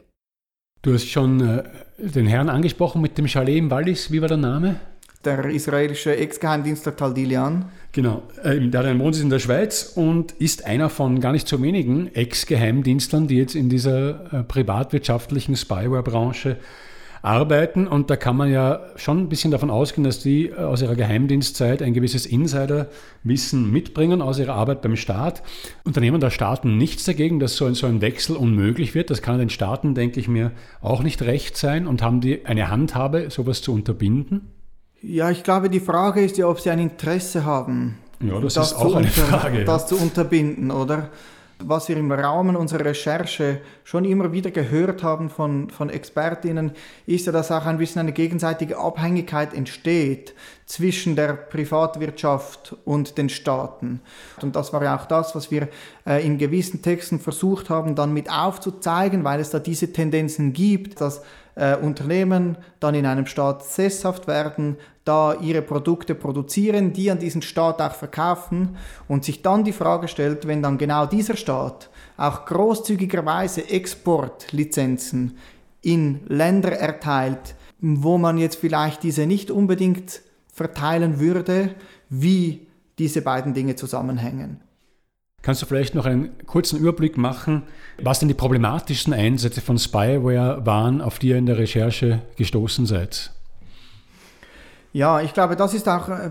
Du 0.81 0.91
hast 0.91 1.07
schon 1.07 1.39
äh, 1.39 1.63
den 1.99 2.25
Herrn 2.25 2.49
angesprochen 2.49 2.99
mit 2.99 3.15
dem 3.19 3.27
Chalet 3.27 3.59
im 3.59 3.69
Wallis. 3.69 4.11
Wie 4.11 4.21
war 4.21 4.27
der 4.27 4.37
Name? 4.37 4.77
Der 5.23 5.45
israelische 5.45 6.17
Ex-Geheimdienstler 6.17 6.95
Tal 6.95 7.13
Dilian. 7.13 7.65
Genau. 7.91 8.23
Äh, 8.41 8.59
der 8.59 8.79
hat 8.79 8.87
einen 8.87 9.01
Wohnsitz 9.01 9.21
in 9.23 9.29
der 9.29 9.37
Schweiz 9.37 9.93
und 9.95 10.31
ist 10.31 10.65
einer 10.65 10.89
von 10.89 11.19
gar 11.19 11.33
nicht 11.33 11.47
so 11.47 11.61
wenigen 11.61 12.07
Ex-Geheimdienstlern, 12.07 13.27
die 13.27 13.37
jetzt 13.37 13.53
in 13.53 13.69
dieser 13.69 14.33
äh, 14.33 14.43
privatwirtschaftlichen 14.43 15.55
Spyware-Branche 15.55 16.57
arbeiten. 17.23 17.87
Und 17.87 18.09
da 18.09 18.17
kann 18.17 18.35
man 18.35 18.51
ja 18.51 18.81
schon 18.95 19.17
ein 19.17 19.29
bisschen 19.29 19.49
davon 19.49 19.71
ausgehen, 19.71 20.03
dass 20.03 20.19
die 20.19 20.49
äh, 20.49 20.55
aus 20.57 20.81
ihrer 20.81 20.95
Geheimdienstzeit 20.95 21.81
ein 21.81 21.93
gewisses 21.93 22.25
Insiderwissen 22.25 23.71
mitbringen 23.71 24.21
aus 24.21 24.37
ihrer 24.37 24.53
Arbeit 24.53 24.81
beim 24.81 24.95
Staat. 24.95 25.41
Unternehmen 25.85 26.19
der 26.19 26.29
Staaten 26.29 26.77
nichts 26.77 27.05
dagegen, 27.05 27.39
dass 27.39 27.55
so 27.55 27.65
ein, 27.65 27.73
so 27.73 27.87
ein 27.87 28.01
Wechsel 28.01 28.35
unmöglich 28.35 28.93
wird. 28.93 29.09
Das 29.09 29.21
kann 29.21 29.39
den 29.39 29.49
Staaten, 29.49 29.95
denke 29.95 30.19
ich 30.19 30.27
mir, 30.27 30.51
auch 30.81 31.01
nicht 31.01 31.21
recht 31.23 31.57
sein. 31.57 31.87
Und 31.87 32.01
haben 32.01 32.21
die 32.21 32.45
eine 32.45 32.69
Handhabe, 32.69 33.27
sowas 33.29 33.61
zu 33.61 33.73
unterbinden? 33.73 34.49
Ja, 35.01 35.31
ich 35.31 35.43
glaube, 35.43 35.69
die 35.69 35.79
Frage 35.79 36.21
ist 36.21 36.37
ja, 36.37 36.47
ob 36.47 36.59
sie 36.59 36.69
ein 36.69 36.79
Interesse 36.79 37.45
haben. 37.45 37.97
Ja, 38.21 38.39
das, 38.39 38.53
das 38.53 38.71
ist 38.71 38.77
auch 38.77 38.95
eine 38.95 39.07
Frage. 39.07 39.65
Das 39.65 39.87
zu 39.87 39.97
unterbinden, 39.97 40.71
oder? 40.71 41.09
Was 41.65 41.89
wir 41.89 41.97
im 41.97 42.11
Rahmen 42.11 42.55
unserer 42.55 42.85
Recherche 42.85 43.61
schon 43.83 44.05
immer 44.05 44.31
wieder 44.31 44.51
gehört 44.51 45.03
haben 45.03 45.29
von, 45.29 45.69
von 45.69 45.89
Expertinnen, 45.89 46.71
ist 47.05 47.25
ja, 47.25 47.31
dass 47.31 47.51
auch 47.51 47.65
ein 47.65 47.77
bisschen 47.77 48.01
eine 48.01 48.11
gegenseitige 48.11 48.77
Abhängigkeit 48.77 49.53
entsteht 49.53 50.33
zwischen 50.65 51.15
der 51.15 51.33
Privatwirtschaft 51.33 52.75
und 52.85 53.17
den 53.17 53.29
Staaten. 53.29 54.01
Und 54.41 54.55
das 54.55 54.73
war 54.73 54.83
ja 54.83 54.97
auch 54.97 55.05
das, 55.05 55.35
was 55.35 55.51
wir 55.51 55.67
äh, 56.05 56.25
in 56.25 56.37
gewissen 56.37 56.81
Texten 56.81 57.19
versucht 57.19 57.69
haben, 57.69 57.95
dann 57.95 58.13
mit 58.13 58.31
aufzuzeigen, 58.31 59.23
weil 59.23 59.39
es 59.39 59.49
da 59.49 59.59
diese 59.59 59.91
Tendenzen 59.91 60.53
gibt, 60.53 61.01
dass 61.01 61.21
äh, 61.55 61.75
Unternehmen 61.75 62.57
dann 62.79 62.95
in 62.95 63.05
einem 63.05 63.25
Staat 63.25 63.63
sesshaft 63.65 64.27
werden, 64.27 64.77
da 65.05 65.35
ihre 65.35 65.61
Produkte 65.61 66.15
produzieren, 66.15 66.93
die 66.93 67.11
an 67.11 67.19
diesen 67.19 67.41
Staat 67.41 67.81
auch 67.81 67.93
verkaufen 67.93 68.77
und 69.07 69.25
sich 69.25 69.41
dann 69.41 69.63
die 69.63 69.73
Frage 69.73 70.07
stellt, 70.07 70.47
wenn 70.47 70.61
dann 70.61 70.77
genau 70.77 71.05
dieser 71.05 71.35
Staat 71.35 71.89
auch 72.17 72.45
großzügigerweise 72.45 73.69
Exportlizenzen 73.69 75.37
in 75.81 76.21
Länder 76.27 76.71
erteilt, 76.71 77.55
wo 77.81 78.17
man 78.17 78.37
jetzt 78.37 78.55
vielleicht 78.55 79.03
diese 79.03 79.25
nicht 79.25 79.51
unbedingt 79.51 80.21
verteilen 80.47 81.19
würde, 81.19 81.75
wie 82.09 82.67
diese 82.99 83.21
beiden 83.21 83.53
Dinge 83.53 83.75
zusammenhängen. 83.75 84.61
Kannst 85.43 85.61
du 85.61 85.65
vielleicht 85.65 85.93
noch 85.93 86.05
einen 86.05 86.31
kurzen 86.47 86.79
Überblick 86.79 87.17
machen, 87.17 87.63
was 88.01 88.19
denn 88.19 88.29
die 88.29 88.33
problematischsten 88.33 89.13
Einsätze 89.13 89.59
von 89.59 89.77
Spyware 89.77 90.65
waren, 90.65 91.01
auf 91.01 91.19
die 91.19 91.27
ihr 91.27 91.37
in 91.37 91.45
der 91.45 91.57
Recherche 91.57 92.21
gestoßen 92.37 92.85
seid? 92.85 93.29
Ja, 94.93 95.19
ich 95.19 95.33
glaube, 95.33 95.55
das 95.55 95.73
ist 95.73 95.89
auch 95.89 96.07
äh, 96.07 96.29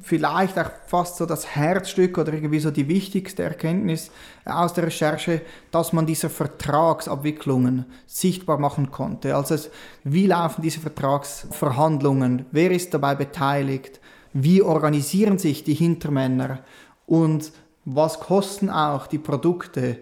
vielleicht 0.00 0.58
auch 0.58 0.70
fast 0.86 1.18
so 1.18 1.26
das 1.26 1.54
Herzstück 1.54 2.18
oder 2.18 2.32
irgendwie 2.32 2.58
so 2.58 2.70
die 2.70 2.88
wichtigste 2.88 3.42
Erkenntnis 3.42 4.10
aus 4.44 4.72
der 4.72 4.86
Recherche, 4.86 5.42
dass 5.70 5.92
man 5.92 6.06
diese 6.06 6.30
Vertragsabwicklungen 6.30 7.84
sichtbar 8.06 8.58
machen 8.58 8.90
konnte. 8.90 9.36
Also 9.36 9.56
wie 10.04 10.26
laufen 10.26 10.62
diese 10.62 10.80
Vertragsverhandlungen? 10.80 12.46
Wer 12.50 12.70
ist 12.72 12.92
dabei 12.92 13.14
beteiligt? 13.14 14.00
Wie 14.32 14.62
organisieren 14.62 15.38
sich 15.38 15.62
die 15.62 15.74
Hintermänner? 15.74 16.60
Und 17.06 17.52
was 17.94 18.20
kosten 18.20 18.70
auch 18.70 19.06
die 19.06 19.18
Produkte? 19.18 19.98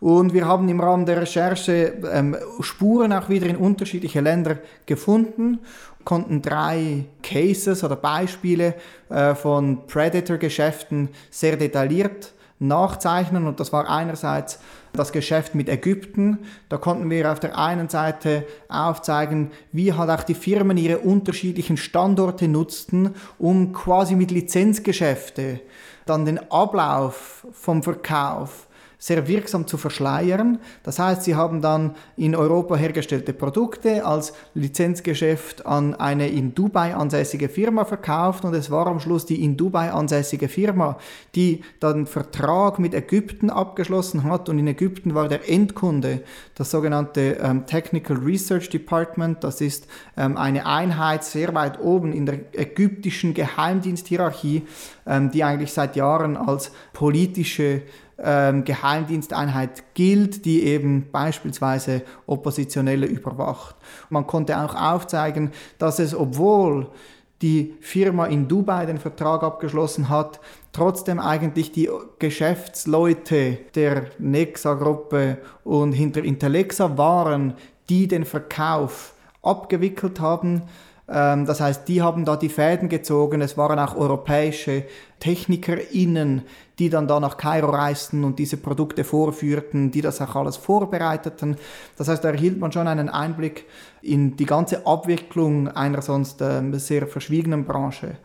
Und 0.00 0.32
wir 0.32 0.46
haben 0.46 0.68
im 0.68 0.80
Rahmen 0.80 1.06
der 1.06 1.20
Recherche 1.20 1.94
ähm, 2.12 2.36
Spuren 2.60 3.12
auch 3.12 3.28
wieder 3.28 3.46
in 3.46 3.56
unterschiedliche 3.56 4.20
Länder 4.20 4.58
gefunden, 4.84 5.60
konnten 6.04 6.42
drei 6.42 7.04
Cases 7.22 7.84
oder 7.84 7.94
Beispiele 7.94 8.74
äh, 9.08 9.36
von 9.36 9.86
Predator-Geschäften 9.86 11.08
sehr 11.30 11.56
detailliert 11.56 12.32
nachzeichnen. 12.58 13.46
Und 13.46 13.60
das 13.60 13.72
war 13.72 13.88
einerseits 13.88 14.58
das 14.92 15.12
Geschäft 15.12 15.54
mit 15.54 15.68
Ägypten. 15.68 16.38
Da 16.68 16.78
konnten 16.78 17.08
wir 17.08 17.30
auf 17.30 17.40
der 17.40 17.58
einen 17.58 17.88
Seite 17.88 18.44
aufzeigen, 18.68 19.50
wie 19.72 19.92
halt 19.92 20.10
auch 20.10 20.24
die 20.24 20.34
Firmen 20.34 20.76
ihre 20.76 20.98
unterschiedlichen 20.98 21.76
Standorte 21.76 22.48
nutzten, 22.48 23.14
um 23.38 23.72
quasi 23.72 24.16
mit 24.16 24.30
Lizenzgeschäfte 24.30 25.60
dann 26.06 26.24
den 26.24 26.50
Ablauf 26.50 27.46
vom 27.52 27.82
Verkauf 27.82 28.66
sehr 29.02 29.26
wirksam 29.26 29.66
zu 29.66 29.78
verschleiern. 29.78 30.60
Das 30.84 31.00
heißt, 31.00 31.24
sie 31.24 31.34
haben 31.34 31.60
dann 31.60 31.96
in 32.16 32.36
Europa 32.36 32.76
hergestellte 32.76 33.32
Produkte 33.32 34.06
als 34.06 34.32
Lizenzgeschäft 34.54 35.66
an 35.66 35.96
eine 35.96 36.28
in 36.28 36.54
Dubai 36.54 36.94
ansässige 36.94 37.48
Firma 37.48 37.84
verkauft 37.84 38.44
und 38.44 38.54
es 38.54 38.70
war 38.70 38.86
am 38.86 39.00
Schluss 39.00 39.26
die 39.26 39.42
in 39.42 39.56
Dubai 39.56 39.90
ansässige 39.90 40.46
Firma, 40.46 40.98
die 41.34 41.64
dann 41.80 42.06
Vertrag 42.06 42.78
mit 42.78 42.94
Ägypten 42.94 43.50
abgeschlossen 43.50 44.22
hat 44.22 44.48
und 44.48 44.60
in 44.60 44.68
Ägypten 44.68 45.16
war 45.16 45.26
der 45.26 45.50
Endkunde 45.50 46.22
das 46.54 46.70
sogenannte 46.70 47.38
ähm, 47.42 47.66
Technical 47.66 48.18
Research 48.18 48.70
Department. 48.70 49.42
Das 49.42 49.60
ist 49.60 49.88
ähm, 50.16 50.36
eine 50.36 50.64
Einheit 50.64 51.24
sehr 51.24 51.52
weit 51.56 51.80
oben 51.80 52.12
in 52.12 52.24
der 52.24 52.38
ägyptischen 52.52 53.34
Geheimdiensthierarchie, 53.34 54.62
ähm, 55.06 55.32
die 55.32 55.42
eigentlich 55.42 55.72
seit 55.72 55.96
Jahren 55.96 56.36
als 56.36 56.70
politische 56.92 57.82
ähm, 58.18 58.64
Geheimdiensteinheit 58.64 59.94
gilt, 59.94 60.44
die 60.44 60.64
eben 60.64 61.10
beispielsweise 61.10 62.02
Oppositionelle 62.26 63.06
überwacht. 63.06 63.76
Man 64.10 64.26
konnte 64.26 64.58
auch 64.58 64.74
aufzeigen, 64.74 65.50
dass 65.78 65.98
es, 65.98 66.14
obwohl 66.14 66.88
die 67.42 67.74
Firma 67.80 68.26
in 68.26 68.46
Dubai 68.46 68.86
den 68.86 68.98
Vertrag 68.98 69.42
abgeschlossen 69.42 70.08
hat, 70.08 70.40
trotzdem 70.72 71.18
eigentlich 71.18 71.72
die 71.72 71.90
Geschäftsleute 72.18 73.58
der 73.74 74.04
Nexa-Gruppe 74.18 75.38
und 75.64 75.92
hinter 75.92 76.22
Intelexa 76.22 76.96
waren, 76.96 77.54
die 77.88 78.06
den 78.06 78.24
Verkauf 78.24 79.14
abgewickelt 79.42 80.20
haben. 80.20 80.62
Ähm, 81.08 81.44
das 81.46 81.60
heißt, 81.60 81.88
die 81.88 82.00
haben 82.00 82.24
da 82.24 82.36
die 82.36 82.48
Fäden 82.48 82.88
gezogen. 82.88 83.40
Es 83.40 83.56
waren 83.58 83.78
auch 83.78 83.96
europäische 83.96 84.84
TechnikerInnen, 85.22 86.42
die 86.80 86.90
dann 86.90 87.06
da 87.06 87.20
nach 87.20 87.36
Kairo 87.36 87.70
reisten 87.70 88.24
und 88.24 88.40
diese 88.40 88.56
Produkte 88.56 89.04
vorführten, 89.04 89.92
die 89.92 90.00
das 90.00 90.20
auch 90.20 90.34
alles 90.34 90.56
vorbereiteten. 90.56 91.56
Das 91.96 92.08
heißt, 92.08 92.24
da 92.24 92.30
erhielt 92.30 92.58
man 92.58 92.72
schon 92.72 92.88
einen 92.88 93.08
Einblick 93.08 93.66
in 94.02 94.36
die 94.36 94.46
ganze 94.46 94.84
Abwicklung 94.84 95.68
einer 95.68 96.02
sonst 96.02 96.42
ähm, 96.42 96.74
sehr 96.74 97.06
verschwiegenen 97.06 97.64
Branche. 97.64 98.16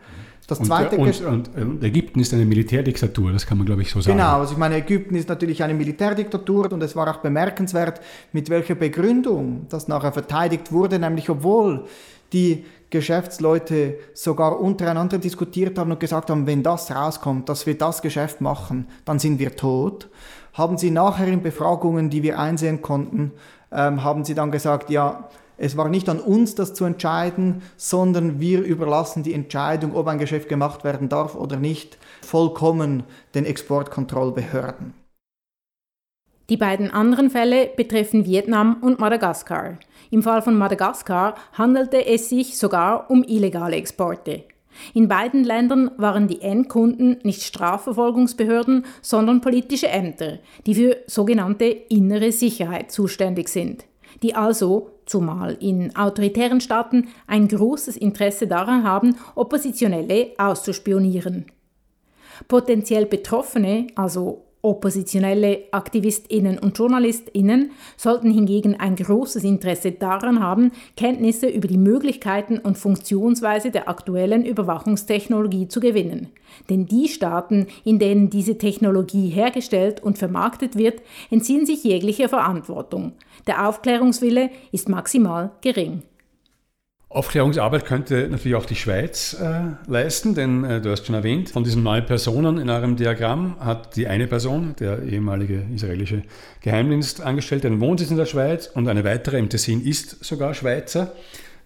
Das 0.48 0.58
zweite 0.60 0.96
und, 0.96 1.20
und, 1.20 1.56
und, 1.56 1.84
Ägypten 1.84 2.18
ist 2.18 2.32
eine 2.34 2.46
Militärdiktatur, 2.46 3.32
das 3.32 3.46
kann 3.46 3.58
man, 3.58 3.66
glaube 3.66 3.82
ich, 3.82 3.90
so 3.90 4.00
sagen. 4.00 4.16
Genau, 4.16 4.40
also 4.40 4.54
ich 4.54 4.58
meine, 4.58 4.76
Ägypten 4.76 5.14
ist 5.14 5.28
natürlich 5.28 5.62
eine 5.62 5.74
Militärdiktatur 5.74 6.72
und 6.72 6.82
es 6.82 6.96
war 6.96 7.08
auch 7.14 7.18
bemerkenswert, 7.18 8.00
mit 8.32 8.48
welcher 8.48 8.74
Begründung 8.74 9.66
das 9.68 9.86
nachher 9.86 10.10
verteidigt 10.10 10.72
wurde, 10.72 10.98
nämlich 10.98 11.28
obwohl 11.30 11.84
die 12.32 12.64
Geschäftsleute 12.90 13.98
sogar 14.14 14.60
untereinander 14.60 15.18
diskutiert 15.18 15.78
haben 15.78 15.90
und 15.90 16.00
gesagt 16.00 16.30
haben, 16.30 16.46
wenn 16.46 16.62
das 16.62 16.90
rauskommt, 16.90 17.48
dass 17.48 17.66
wir 17.66 17.76
das 17.76 18.02
Geschäft 18.02 18.40
machen, 18.40 18.88
dann 19.04 19.18
sind 19.18 19.38
wir 19.38 19.56
tot. 19.56 20.08
Haben 20.54 20.78
sie 20.78 20.90
nachher 20.90 21.28
in 21.28 21.42
Befragungen, 21.42 22.10
die 22.10 22.22
wir 22.22 22.38
einsehen 22.38 22.82
konnten, 22.82 23.32
ähm, 23.70 24.02
haben 24.02 24.24
sie 24.24 24.34
dann 24.34 24.50
gesagt, 24.50 24.90
ja, 24.90 25.28
es 25.58 25.76
war 25.76 25.88
nicht 25.88 26.08
an 26.08 26.20
uns, 26.20 26.54
das 26.54 26.72
zu 26.72 26.84
entscheiden, 26.84 27.62
sondern 27.76 28.40
wir 28.40 28.62
überlassen 28.62 29.24
die 29.24 29.34
Entscheidung, 29.34 29.94
ob 29.94 30.06
ein 30.06 30.18
Geschäft 30.18 30.48
gemacht 30.48 30.84
werden 30.84 31.08
darf 31.08 31.34
oder 31.34 31.56
nicht, 31.56 31.98
vollkommen 32.22 33.02
den 33.34 33.44
Exportkontrollbehörden. 33.44 34.94
Die 36.48 36.56
beiden 36.56 36.90
anderen 36.90 37.28
Fälle 37.28 37.68
betreffen 37.76 38.24
Vietnam 38.24 38.78
und 38.80 39.00
Madagaskar. 39.00 39.78
Im 40.10 40.22
Fall 40.22 40.42
von 40.42 40.56
Madagaskar 40.56 41.34
handelte 41.52 42.06
es 42.06 42.28
sich 42.28 42.56
sogar 42.56 43.10
um 43.10 43.22
illegale 43.24 43.76
Exporte. 43.76 44.44
In 44.94 45.08
beiden 45.08 45.44
Ländern 45.44 45.90
waren 45.96 46.28
die 46.28 46.40
Endkunden 46.40 47.18
nicht 47.22 47.42
Strafverfolgungsbehörden, 47.42 48.86
sondern 49.02 49.40
politische 49.40 49.88
Ämter, 49.88 50.38
die 50.66 50.74
für 50.74 50.96
sogenannte 51.06 51.64
innere 51.64 52.32
Sicherheit 52.32 52.92
zuständig 52.92 53.48
sind, 53.48 53.84
die 54.22 54.34
also, 54.34 54.90
zumal 55.06 55.56
in 55.60 55.96
autoritären 55.96 56.60
Staaten, 56.60 57.08
ein 57.26 57.48
großes 57.48 57.96
Interesse 57.96 58.46
daran 58.46 58.84
haben, 58.84 59.16
Oppositionelle 59.34 60.32
auszuspionieren. 60.38 61.46
Potenziell 62.46 63.06
Betroffene, 63.06 63.88
also 63.96 64.44
Oppositionelle 64.60 65.64
Aktivistinnen 65.70 66.58
und 66.58 66.76
Journalistinnen 66.76 67.70
sollten 67.96 68.30
hingegen 68.32 68.78
ein 68.78 68.96
großes 68.96 69.44
Interesse 69.44 69.92
daran 69.92 70.40
haben, 70.40 70.72
Kenntnisse 70.96 71.46
über 71.46 71.68
die 71.68 71.78
Möglichkeiten 71.78 72.58
und 72.58 72.76
Funktionsweise 72.76 73.70
der 73.70 73.88
aktuellen 73.88 74.44
Überwachungstechnologie 74.44 75.68
zu 75.68 75.78
gewinnen. 75.78 76.28
Denn 76.70 76.86
die 76.86 77.08
Staaten, 77.08 77.68
in 77.84 78.00
denen 78.00 78.30
diese 78.30 78.58
Technologie 78.58 79.28
hergestellt 79.28 80.02
und 80.02 80.18
vermarktet 80.18 80.76
wird, 80.76 81.02
entziehen 81.30 81.64
sich 81.64 81.84
jeglicher 81.84 82.28
Verantwortung. 82.28 83.12
Der 83.46 83.68
Aufklärungswille 83.68 84.50
ist 84.72 84.88
maximal 84.88 85.52
gering. 85.60 86.02
Aufklärungsarbeit 87.10 87.86
könnte 87.86 88.28
natürlich 88.28 88.54
auch 88.54 88.66
die 88.66 88.76
Schweiz 88.76 89.34
äh, 89.40 89.60
leisten, 89.86 90.34
denn 90.34 90.62
äh, 90.64 90.82
du 90.82 90.90
hast 90.90 91.06
schon 91.06 91.14
erwähnt, 91.14 91.48
von 91.48 91.64
diesen 91.64 91.82
neun 91.82 92.04
Personen 92.04 92.58
in 92.58 92.68
eurem 92.68 92.96
Diagramm 92.96 93.56
hat 93.60 93.96
die 93.96 94.06
eine 94.06 94.26
Person, 94.26 94.76
der 94.78 95.02
ehemalige 95.04 95.64
israelische 95.74 96.22
Geheimdienstangestellte, 96.60 97.66
einen 97.66 97.80
Wohnsitz 97.80 98.10
in 98.10 98.18
der 98.18 98.26
Schweiz 98.26 98.66
und 98.66 98.88
eine 98.88 99.04
weitere 99.04 99.38
im 99.38 99.48
Tessin 99.48 99.82
ist 99.82 100.22
sogar 100.22 100.52
Schweizer. 100.52 101.14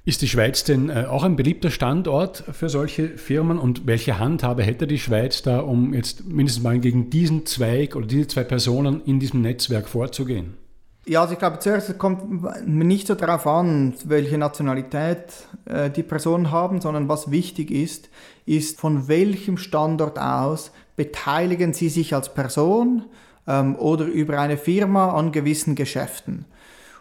Ist 0.05 0.22
die 0.22 0.28
Schweiz 0.28 0.62
denn 0.62 0.90
äh, 0.90 1.07
auch 1.09 1.24
ein 1.24 1.35
beliebter 1.35 1.70
Standort 1.70 2.44
für 2.52 2.68
solche 2.68 3.09
Firmen 3.09 3.59
und 3.59 3.85
welche 3.85 4.20
Handhabe 4.20 4.62
hätte 4.62 4.87
die 4.87 4.98
Schweiz 5.00 5.42
da, 5.42 5.59
um 5.59 5.92
jetzt 5.92 6.24
mindestens 6.24 6.62
mal 6.62 6.78
gegen 6.78 7.11
diesen 7.11 7.46
Zweig 7.46 7.96
oder 7.96 8.07
diese 8.07 8.28
zwei 8.28 8.44
Personen 8.44 9.02
in 9.07 9.18
diesem 9.18 9.42
Netzwerk 9.42 9.88
vorzugehen? 9.88 10.62
Ja, 11.04 11.22
also 11.22 11.32
ich 11.32 11.40
glaube, 11.40 11.58
zuerst 11.58 11.98
kommt 11.98 12.64
nicht 12.64 13.08
so 13.08 13.16
darauf 13.16 13.46
an, 13.48 13.94
welche 14.04 14.38
Nationalität 14.38 15.48
äh, 15.64 15.90
die 15.90 16.04
Personen 16.04 16.52
haben, 16.52 16.80
sondern 16.80 17.08
was 17.08 17.32
wichtig 17.32 17.72
ist, 17.72 18.08
ist, 18.46 18.78
von 18.78 19.08
welchem 19.08 19.56
Standort 19.56 20.18
aus 20.18 20.70
beteiligen 20.94 21.72
sie 21.72 21.88
sich 21.88 22.14
als 22.14 22.32
Person 22.32 23.04
ähm, 23.48 23.74
oder 23.76 24.04
über 24.04 24.38
eine 24.38 24.56
Firma 24.56 25.12
an 25.12 25.32
gewissen 25.32 25.74
Geschäften. 25.74 26.44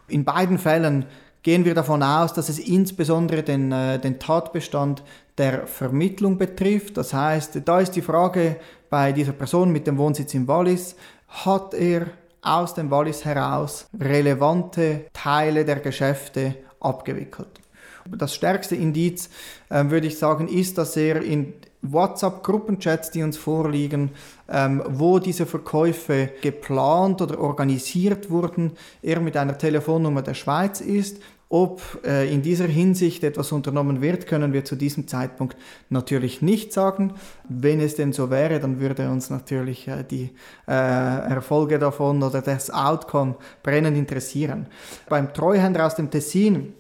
In 0.08 0.26
beiden 0.26 0.58
Fällen 0.58 1.06
gehen 1.44 1.64
wir 1.64 1.76
davon 1.76 2.02
aus, 2.02 2.34
dass 2.34 2.50
es 2.50 2.58
insbesondere 2.58 3.44
den, 3.44 3.72
äh, 3.72 4.00
den 4.00 4.18
Tatbestand 4.18 5.04
der 5.38 5.68
Vermittlung 5.68 6.40
betrifft. 6.40 6.98
Das 6.98 7.14
heißt, 7.14 7.62
da 7.66 7.80
ist 7.80 7.92
die 7.92 8.02
Frage 8.02 8.58
bei 8.90 9.12
dieser 9.12 9.34
Person 9.34 9.72
mit 9.72 9.86
dem 9.86 10.00
Wohnsitz 10.00 10.34
in 10.34 10.48
Wallis, 10.48 10.96
hat 11.28 11.76
er 11.76 12.08
aus 12.42 12.74
dem 12.74 12.90
Wallis 12.90 13.26
heraus 13.26 13.88
relevante 14.00 15.06
Teile 15.14 15.66
der 15.66 15.80
Geschäfte 15.80 16.56
abgewickelt. 16.80 17.62
Das 18.10 18.34
stärkste 18.34 18.76
Indiz, 18.76 19.30
äh, 19.70 19.86
würde 19.90 20.08
ich 20.08 20.18
sagen, 20.18 20.48
ist, 20.48 20.78
dass 20.78 20.98
er 20.98 21.22
in 21.22 21.54
WhatsApp-Gruppenchats, 21.84 23.12
die 23.12 23.24
uns 23.24 23.38
vorliegen, 23.38 24.12
ähm, 24.50 24.84
wo 24.88 25.20
diese 25.20 25.46
Verkäufe 25.46 26.32
geplant 26.42 27.22
oder 27.22 27.40
organisiert 27.40 28.30
wurden, 28.30 28.74
er 29.02 29.20
mit 29.20 29.38
einer 29.38 29.58
Telefonnummer 29.58 30.22
der 30.22 30.34
Schweiz 30.34 30.82
ist 30.82 31.18
ob 31.52 31.82
äh, 32.06 32.34
in 32.34 32.42
dieser 32.42 32.66
Hinsicht 32.66 33.24
etwas 33.26 33.52
unternommen 33.52 34.02
wird, 34.02 34.26
können 34.26 34.54
wir 34.54 34.64
zu 34.64 34.78
diesem 34.78 35.08
Zeitpunkt 35.08 35.58
natürlich 35.90 36.42
nicht 36.42 36.72
sagen. 36.72 37.14
Wenn 37.50 37.82
es 37.82 37.96
denn 37.96 38.14
so 38.14 38.30
wäre, 38.30 38.62
dann 38.62 38.80
würde 38.80 39.10
uns 39.10 39.30
natürlich 39.30 39.88
äh, 39.90 40.04
die 40.10 40.30
äh, 40.68 40.72
Erfolge 40.72 41.78
davon 41.78 42.24
oder 42.24 42.42
das 42.42 42.72
Outcome 42.72 43.36
brennend 43.64 43.98
interessieren. 43.98 44.68
Beim 45.10 45.34
Treuhänder 45.34 45.86
aus 45.86 45.96
dem 45.96 46.10
Tessin 46.10 46.74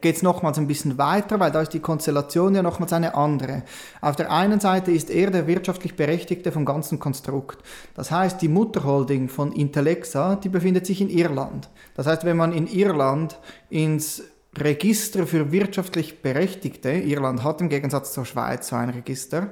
geht 0.00 0.16
es 0.16 0.22
nochmals 0.22 0.58
ein 0.58 0.66
bisschen 0.66 0.98
weiter, 0.98 1.40
weil 1.40 1.50
da 1.50 1.62
ist 1.62 1.72
die 1.74 1.80
Konstellation 1.80 2.54
ja 2.54 2.62
nochmals 2.62 2.92
eine 2.92 3.14
andere. 3.14 3.62
Auf 4.00 4.16
der 4.16 4.30
einen 4.30 4.60
Seite 4.60 4.90
ist 4.90 5.10
er 5.10 5.30
der 5.30 5.46
wirtschaftlich 5.46 5.96
Berechtigte 5.96 6.52
vom 6.52 6.64
ganzen 6.64 6.98
Konstrukt. 6.98 7.58
Das 7.94 8.10
heißt, 8.10 8.40
die 8.40 8.48
Mutterholding 8.48 9.28
von 9.28 9.52
Intellexa, 9.52 10.36
die 10.36 10.48
befindet 10.48 10.86
sich 10.86 11.00
in 11.00 11.10
Irland. 11.10 11.68
Das 11.94 12.06
heißt, 12.06 12.24
wenn 12.24 12.36
man 12.36 12.52
in 12.52 12.66
Irland 12.66 13.38
ins 13.70 14.22
Register 14.56 15.26
für 15.26 15.52
wirtschaftlich 15.52 16.22
Berechtigte, 16.22 16.90
Irland 16.90 17.42
hat 17.42 17.60
im 17.60 17.68
Gegensatz 17.68 18.12
zur 18.12 18.24
Schweiz 18.24 18.68
so 18.68 18.76
ein 18.76 18.90
Register, 18.90 19.50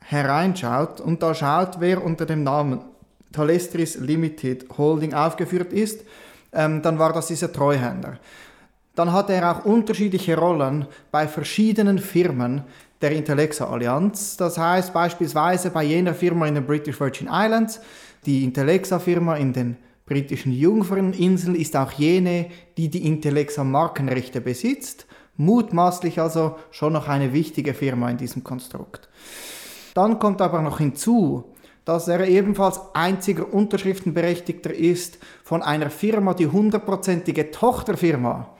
hereinschaut 0.00 1.00
und 1.00 1.22
da 1.22 1.34
schaut, 1.34 1.80
wer 1.80 2.04
unter 2.04 2.26
dem 2.26 2.42
Namen 2.42 2.80
Talestris 3.30 3.96
Limited 3.96 4.66
Holding 4.76 5.14
aufgeführt 5.14 5.72
ist, 5.72 6.04
ähm, 6.52 6.82
dann 6.82 6.98
war 6.98 7.12
das 7.12 7.28
dieser 7.28 7.52
Treuhänder. 7.52 8.18
Dann 8.94 9.12
hatte 9.12 9.32
er 9.32 9.50
auch 9.50 9.64
unterschiedliche 9.64 10.36
Rollen 10.36 10.86
bei 11.10 11.26
verschiedenen 11.26 11.98
Firmen 11.98 12.64
der 13.00 13.12
Intellexa 13.12 13.66
Allianz. 13.66 14.36
Das 14.36 14.58
heißt 14.58 14.92
beispielsweise 14.92 15.70
bei 15.70 15.84
jener 15.84 16.14
Firma 16.14 16.46
in 16.46 16.54
den 16.54 16.66
British 16.66 17.00
Virgin 17.00 17.28
Islands, 17.30 17.80
die 18.26 18.44
Intellexa 18.44 18.98
Firma 18.98 19.36
in 19.36 19.52
den 19.52 19.76
britischen 20.06 20.52
Jungferninseln 20.52 21.54
ist 21.54 21.76
auch 21.76 21.92
jene, 21.92 22.46
die 22.76 22.88
die 22.88 23.06
Intellexa 23.06 23.64
Markenrechte 23.64 24.40
besitzt, 24.40 25.06
mutmaßlich 25.36 26.20
also 26.20 26.56
schon 26.70 26.92
noch 26.92 27.08
eine 27.08 27.32
wichtige 27.32 27.74
Firma 27.74 28.10
in 28.10 28.18
diesem 28.18 28.44
Konstrukt. 28.44 29.08
Dann 29.94 30.18
kommt 30.18 30.40
aber 30.40 30.62
noch 30.62 30.78
hinzu, 30.78 31.54
dass 31.84 32.08
er 32.08 32.26
ebenfalls 32.26 32.80
einziger 32.94 33.52
Unterschriftenberechtigter 33.52 34.72
ist 34.72 35.18
von 35.42 35.62
einer 35.62 35.90
Firma, 35.90 36.34
die 36.34 36.46
hundertprozentige 36.46 37.50
Tochterfirma 37.50 38.51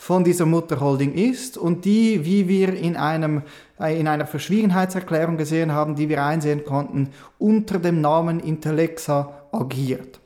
von 0.00 0.24
dieser 0.24 0.46
Mutterholding 0.46 1.12
ist 1.12 1.58
und 1.58 1.84
die, 1.84 2.24
wie 2.24 2.48
wir 2.48 2.72
in, 2.72 2.96
einem, 2.96 3.42
äh, 3.78 4.00
in 4.00 4.08
einer 4.08 4.26
Verschwiegenheitserklärung 4.26 5.36
gesehen 5.36 5.72
haben, 5.72 5.94
die 5.94 6.08
wir 6.08 6.24
einsehen 6.24 6.64
konnten, 6.64 7.10
unter 7.38 7.78
dem 7.78 8.00
Namen 8.00 8.40
Intellexa 8.40 9.30
agiert. 9.52 10.18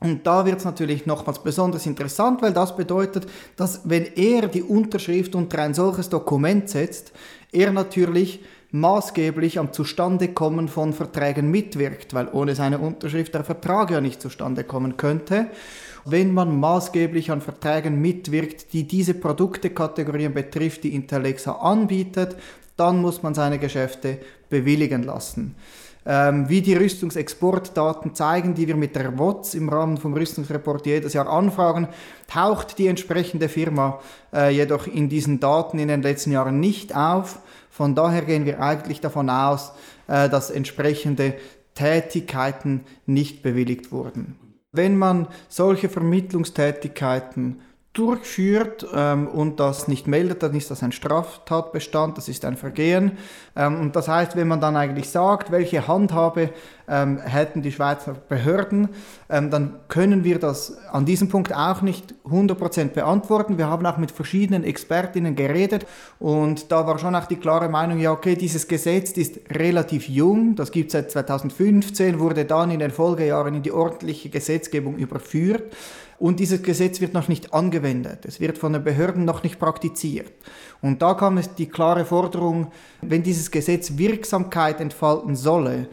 Und 0.00 0.26
da 0.26 0.44
wird 0.44 0.58
es 0.58 0.64
natürlich 0.64 1.06
nochmals 1.06 1.38
besonders 1.38 1.86
interessant, 1.86 2.42
weil 2.42 2.52
das 2.52 2.74
bedeutet, 2.74 3.28
dass 3.54 3.82
wenn 3.84 4.06
er 4.16 4.48
die 4.48 4.64
Unterschrift 4.64 5.36
unter 5.36 5.60
ein 5.60 5.72
solches 5.72 6.08
Dokument 6.08 6.68
setzt, 6.68 7.12
er 7.52 7.70
natürlich 7.70 8.42
maßgeblich 8.72 9.60
am 9.60 9.72
Zustandekommen 9.72 10.66
von 10.66 10.92
Verträgen 10.92 11.48
mitwirkt, 11.52 12.12
weil 12.12 12.26
ohne 12.32 12.56
seine 12.56 12.80
Unterschrift 12.80 13.34
der 13.34 13.44
Vertrag 13.44 13.92
ja 13.92 14.00
nicht 14.00 14.20
zustande 14.20 14.64
kommen 14.64 14.96
könnte 14.96 15.46
wenn 16.06 16.32
man 16.32 16.58
maßgeblich 16.58 17.30
an 17.30 17.40
Verträgen 17.40 18.00
mitwirkt, 18.00 18.72
die 18.72 18.84
diese 18.84 19.14
Produktekategorien 19.14 20.32
betrifft, 20.32 20.84
die 20.84 20.94
Intellexa 20.94 21.52
anbietet, 21.52 22.36
dann 22.76 23.00
muss 23.00 23.22
man 23.22 23.34
seine 23.34 23.58
Geschäfte 23.58 24.18
bewilligen 24.48 25.02
lassen. 25.02 25.56
Ähm, 26.08 26.48
wie 26.48 26.62
die 26.62 26.74
Rüstungsexportdaten 26.74 28.14
zeigen, 28.14 28.54
die 28.54 28.68
wir 28.68 28.76
mit 28.76 28.94
der 28.94 29.18
WOTS 29.18 29.54
im 29.54 29.68
Rahmen 29.68 29.96
vom 29.96 30.14
Rüstungsreport 30.14 30.86
jedes 30.86 31.14
Jahr 31.14 31.28
anfragen, 31.28 31.88
taucht 32.28 32.78
die 32.78 32.86
entsprechende 32.86 33.48
Firma 33.48 33.98
äh, 34.32 34.54
jedoch 34.54 34.86
in 34.86 35.08
diesen 35.08 35.40
Daten 35.40 35.80
in 35.80 35.88
den 35.88 36.02
letzten 36.02 36.30
Jahren 36.30 36.60
nicht 36.60 36.94
auf. 36.94 37.40
Von 37.70 37.96
daher 37.96 38.22
gehen 38.22 38.46
wir 38.46 38.60
eigentlich 38.60 39.00
davon 39.00 39.28
aus, 39.28 39.72
äh, 40.06 40.28
dass 40.28 40.50
entsprechende 40.50 41.34
Tätigkeiten 41.74 42.82
nicht 43.06 43.42
bewilligt 43.42 43.90
wurden. 43.90 44.45
Wenn 44.76 44.96
man 44.96 45.28
solche 45.48 45.88
Vermittlungstätigkeiten 45.88 47.60
durchführt 47.96 48.86
ähm, 48.94 49.26
und 49.26 49.58
das 49.58 49.88
nicht 49.88 50.06
meldet, 50.06 50.42
dann 50.42 50.54
ist 50.54 50.70
das 50.70 50.82
ein 50.82 50.92
Straftatbestand, 50.92 52.18
das 52.18 52.28
ist 52.28 52.44
ein 52.44 52.56
Vergehen. 52.56 53.12
Ähm, 53.56 53.80
und 53.80 53.96
das 53.96 54.06
heißt, 54.06 54.36
wenn 54.36 54.48
man 54.48 54.60
dann 54.60 54.76
eigentlich 54.76 55.08
sagt, 55.08 55.50
welche 55.50 55.88
Handhabe 55.88 56.50
ähm, 56.88 57.18
hätten 57.18 57.62
die 57.62 57.72
Schweizer 57.72 58.14
Behörden, 58.28 58.90
ähm, 59.30 59.50
dann 59.50 59.76
können 59.88 60.24
wir 60.24 60.38
das 60.38 60.76
an 60.92 61.06
diesem 61.06 61.28
Punkt 61.28 61.54
auch 61.54 61.80
nicht 61.80 62.14
100% 62.28 62.88
beantworten. 62.90 63.56
Wir 63.56 63.68
haben 63.68 63.86
auch 63.86 63.96
mit 63.96 64.10
verschiedenen 64.10 64.62
Expertinnen 64.62 65.34
geredet 65.34 65.86
und 66.18 66.70
da 66.70 66.86
war 66.86 66.98
schon 66.98 67.14
auch 67.14 67.26
die 67.26 67.36
klare 67.36 67.68
Meinung, 67.70 67.98
ja 67.98 68.12
okay, 68.12 68.36
dieses 68.36 68.68
Gesetz 68.68 69.12
ist 69.12 69.40
relativ 69.50 70.08
jung, 70.08 70.54
das 70.54 70.70
gibt 70.70 70.88
es 70.88 70.92
seit 70.92 71.10
2015, 71.10 72.18
wurde 72.18 72.44
dann 72.44 72.70
in 72.70 72.80
den 72.80 72.90
Folgejahren 72.90 73.54
in 73.54 73.62
die 73.62 73.72
ordentliche 73.72 74.28
Gesetzgebung 74.28 74.96
überführt. 74.96 75.74
Und 76.18 76.40
dieses 76.40 76.62
Gesetz 76.62 77.00
wird 77.00 77.14
noch 77.14 77.28
nicht 77.28 77.52
angewendet. 77.52 78.24
Es 78.24 78.40
wird 78.40 78.58
von 78.58 78.72
den 78.72 78.84
Behörden 78.84 79.24
noch 79.24 79.42
nicht 79.42 79.58
praktiziert. 79.58 80.32
Und 80.80 81.02
da 81.02 81.14
kam 81.14 81.38
es 81.38 81.54
die 81.54 81.68
klare 81.68 82.04
Forderung, 82.04 82.72
wenn 83.02 83.22
dieses 83.22 83.50
Gesetz 83.50 83.98
Wirksamkeit 83.98 84.80
entfalten 84.80 85.36
solle, 85.36 85.88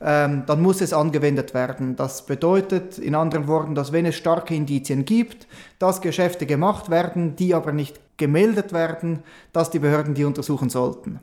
ähm, 0.00 0.42
dann 0.46 0.60
muss 0.60 0.80
es 0.80 0.92
angewendet 0.92 1.54
werden. 1.54 1.96
Das 1.96 2.26
bedeutet 2.26 2.98
in 2.98 3.14
anderen 3.14 3.46
Worten, 3.46 3.74
dass 3.74 3.92
wenn 3.92 4.04
es 4.04 4.16
starke 4.16 4.54
Indizien 4.54 5.04
gibt, 5.04 5.46
dass 5.78 6.00
Geschäfte 6.00 6.44
gemacht 6.44 6.90
werden, 6.90 7.36
die 7.36 7.54
aber 7.54 7.72
nicht 7.72 8.00
gemeldet 8.16 8.72
werden, 8.72 9.20
dass 9.52 9.70
die 9.70 9.78
Behörden 9.78 10.14
die 10.14 10.24
untersuchen 10.24 10.70
sollten. 10.70 11.20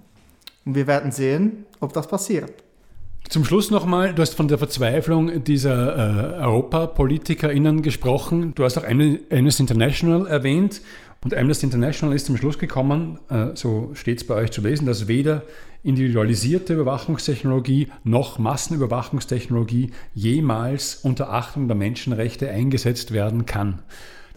Und 0.66 0.76
wir 0.76 0.88
werden 0.88 1.12
sehen, 1.12 1.66
ob 1.80 1.94
das 1.94 2.08
passiert. 2.08 2.54
Zum 3.28 3.46
Schluss 3.46 3.70
nochmal, 3.70 4.16
du 4.16 4.22
hast 4.22 4.34
von 4.34 4.48
der 4.48 4.58
Verzweiflung 4.58 5.44
dieser 5.44 6.40
äh, 6.40 6.44
EuropapolitikerInnen 6.44 7.84
gesprochen. 7.84 8.56
Du 8.56 8.64
hast 8.64 8.78
auch 8.78 8.84
Amnesty 8.84 9.62
International 9.62 10.26
erwähnt. 10.26 10.82
Und 11.24 11.36
Amnesty 11.36 11.66
International 11.66 12.16
ist 12.16 12.26
zum 12.26 12.38
Schluss 12.38 12.58
gekommen, 12.58 13.20
äh, 13.30 13.48
so 13.54 13.92
steht 13.94 14.20
es 14.20 14.24
bei 14.26 14.36
euch 14.36 14.52
zu 14.52 14.62
lesen, 14.62 14.86
dass 14.86 15.08
weder 15.08 15.44
individualisierte 15.84 16.74
Überwachungstechnologie 16.74 17.90
noch 18.04 18.40
Massenüberwachungstechnologie 18.40 19.92
jemals 20.16 20.96
unter 20.96 21.32
Achtung 21.32 21.68
der 21.68 21.76
Menschenrechte 21.76 22.50
eingesetzt 22.50 23.12
werden 23.12 23.46
kann. 23.46 23.84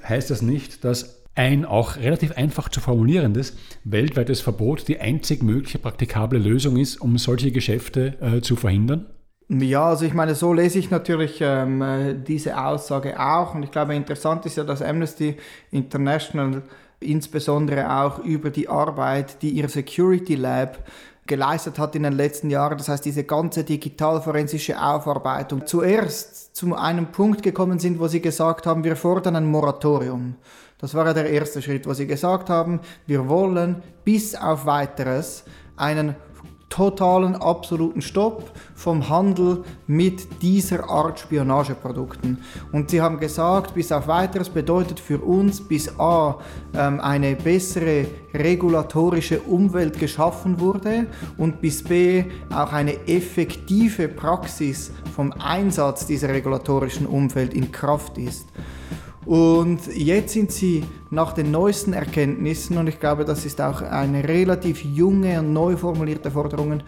Heißt 0.06 0.30
das 0.30 0.42
nicht, 0.42 0.84
dass 0.84 1.21
ein 1.34 1.64
auch 1.64 1.96
relativ 1.96 2.32
einfach 2.32 2.68
zu 2.68 2.80
formulierendes 2.80 3.56
weltweites 3.84 4.40
Verbot 4.40 4.86
die 4.88 5.00
einzig 5.00 5.42
mögliche 5.42 5.78
praktikable 5.78 6.38
Lösung 6.38 6.76
ist, 6.76 7.00
um 7.00 7.16
solche 7.18 7.52
Geschäfte 7.52 8.14
äh, 8.20 8.40
zu 8.40 8.56
verhindern? 8.56 9.06
Ja, 9.48 9.86
also 9.86 10.04
ich 10.04 10.14
meine, 10.14 10.34
so 10.34 10.52
lese 10.52 10.78
ich 10.78 10.90
natürlich 10.90 11.38
ähm, 11.40 11.82
äh, 11.82 12.14
diese 12.14 12.58
Aussage 12.58 13.20
auch. 13.20 13.54
Und 13.54 13.62
ich 13.62 13.70
glaube, 13.70 13.94
interessant 13.94 14.46
ist 14.46 14.56
ja, 14.56 14.64
dass 14.64 14.80
Amnesty 14.80 15.36
International 15.70 16.62
insbesondere 17.00 17.90
auch 18.02 18.20
über 18.20 18.50
die 18.50 18.68
Arbeit, 18.68 19.42
die 19.42 19.50
ihr 19.50 19.68
Security 19.68 20.36
Lab 20.36 20.78
geleistet 21.26 21.78
hat 21.78 21.94
in 21.94 22.02
den 22.02 22.14
letzten 22.14 22.50
Jahren. 22.50 22.78
Das 22.78 22.88
heißt, 22.88 23.04
diese 23.04 23.24
ganze 23.24 23.64
digitalforensische 23.64 24.80
Aufarbeitung 24.80 25.66
zuerst 25.66 26.56
zu 26.56 26.74
einem 26.74 27.06
Punkt 27.06 27.42
gekommen 27.42 27.78
sind, 27.78 28.00
wo 28.00 28.08
sie 28.08 28.20
gesagt 28.20 28.66
haben, 28.66 28.84
wir 28.84 28.96
fordern 28.96 29.36
ein 29.36 29.46
Moratorium. 29.46 30.36
Das 30.82 30.94
war 30.94 31.06
ja 31.06 31.14
der 31.14 31.30
erste 31.30 31.62
Schritt, 31.62 31.86
wo 31.86 31.94
sie 31.94 32.08
gesagt 32.08 32.50
haben, 32.50 32.80
wir 33.06 33.28
wollen 33.28 33.84
bis 34.04 34.34
auf 34.34 34.66
weiteres 34.66 35.44
einen 35.76 36.16
totalen, 36.68 37.36
absoluten 37.36 38.02
Stopp 38.02 38.50
vom 38.74 39.08
Handel 39.08 39.62
mit 39.86 40.42
dieser 40.42 40.90
Art 40.90 41.20
Spionageprodukten. 41.20 42.38
Und 42.72 42.90
sie 42.90 43.00
haben 43.00 43.20
gesagt, 43.20 43.74
bis 43.74 43.92
auf 43.92 44.08
weiteres 44.08 44.48
bedeutet 44.48 44.98
für 44.98 45.18
uns 45.18 45.60
bis 45.60 45.88
A 46.00 46.40
ähm, 46.74 46.98
eine 46.98 47.36
bessere 47.36 48.06
regulatorische 48.34 49.40
Umwelt 49.40 50.00
geschaffen 50.00 50.58
wurde 50.58 51.06
und 51.36 51.60
bis 51.60 51.84
B 51.84 52.24
auch 52.52 52.72
eine 52.72 53.06
effektive 53.06 54.08
Praxis 54.08 54.90
vom 55.14 55.30
Einsatz 55.30 56.06
dieser 56.06 56.30
regulatorischen 56.30 57.06
Umwelt 57.06 57.54
in 57.54 57.70
Kraft 57.70 58.18
ist. 58.18 58.46
Und 59.24 59.86
jetzt 59.94 60.32
sind 60.32 60.50
sie 60.50 60.84
nach 61.10 61.32
den 61.32 61.52
neuesten 61.52 61.92
Erkenntnissen, 61.92 62.76
und 62.76 62.88
ich 62.88 62.98
glaube, 62.98 63.24
das 63.24 63.44
ist 63.44 63.60
auch 63.60 63.80
eine 63.82 64.26
relativ 64.26 64.84
junge 64.84 65.38
und 65.38 65.52
neu 65.52 65.76
formulierte 65.76 66.30
Forderung, 66.30 66.80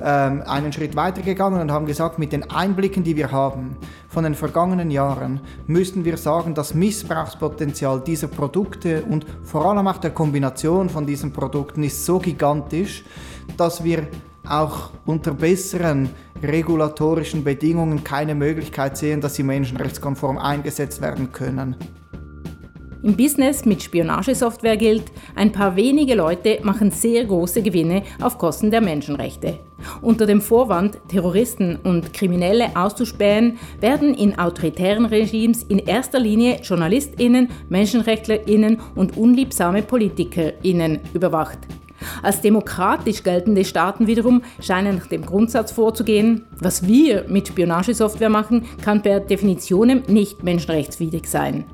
ähm, 0.00 0.42
einen 0.46 0.72
Schritt 0.72 0.96
weitergegangen 0.96 1.60
und 1.60 1.70
haben 1.70 1.84
gesagt, 1.84 2.18
mit 2.18 2.32
den 2.32 2.48
Einblicken, 2.48 3.04
die 3.04 3.16
wir 3.16 3.30
haben 3.30 3.76
von 4.08 4.24
den 4.24 4.34
vergangenen 4.34 4.90
Jahren, 4.90 5.40
müssten 5.66 6.04
wir 6.04 6.16
sagen, 6.16 6.54
das 6.54 6.74
Missbrauchspotenzial 6.74 8.00
dieser 8.00 8.28
Produkte 8.28 9.02
und 9.02 9.26
vor 9.42 9.66
allem 9.66 9.86
auch 9.86 9.98
der 9.98 10.12
Kombination 10.12 10.88
von 10.88 11.04
diesen 11.04 11.32
Produkten 11.32 11.82
ist 11.82 12.06
so 12.06 12.18
gigantisch, 12.18 13.04
dass 13.58 13.84
wir 13.84 14.06
auch 14.48 14.90
unter 15.04 15.34
besseren 15.34 16.10
regulatorischen 16.42 17.44
Bedingungen 17.44 18.04
keine 18.04 18.34
Möglichkeit 18.34 18.96
sehen, 18.96 19.20
dass 19.20 19.34
sie 19.34 19.42
menschenrechtskonform 19.42 20.38
eingesetzt 20.38 21.00
werden 21.00 21.32
können. 21.32 21.76
Im 23.02 23.16
Business 23.16 23.64
mit 23.64 23.82
Spionagesoftware 23.82 24.76
gilt, 24.76 25.02
ein 25.34 25.50
paar 25.50 25.74
wenige 25.74 26.14
Leute 26.14 26.60
machen 26.62 26.92
sehr 26.92 27.24
große 27.24 27.60
Gewinne 27.60 28.04
auf 28.20 28.38
Kosten 28.38 28.70
der 28.70 28.80
Menschenrechte. 28.80 29.58
Unter 30.02 30.24
dem 30.24 30.40
Vorwand, 30.40 31.00
Terroristen 31.08 31.74
und 31.82 32.12
Kriminelle 32.12 32.76
auszuspähen, 32.76 33.58
werden 33.80 34.14
in 34.14 34.38
autoritären 34.38 35.06
Regimes 35.06 35.64
in 35.64 35.80
erster 35.80 36.20
Linie 36.20 36.60
JournalistInnen, 36.62 37.48
MenschenrechtlerInnen 37.68 38.78
und 38.94 39.16
unliebsame 39.16 39.82
PolitikerInnen 39.82 41.00
überwacht. 41.12 41.58
Als 42.22 42.40
demokratisch 42.40 43.22
geltende 43.22 43.64
Staaten 43.64 44.06
wiederum 44.06 44.42
scheinen 44.60 44.96
nach 44.96 45.06
dem 45.06 45.24
Grundsatz 45.24 45.72
vorzugehen, 45.72 46.46
was 46.60 46.86
wir 46.86 47.24
mit 47.28 47.48
Spionagesoftware 47.48 48.28
machen, 48.28 48.64
kann 48.82 49.02
per 49.02 49.20
Definition 49.20 50.02
nicht 50.08 50.42
menschenrechtswidrig 50.42 51.26
sein. 51.26 51.64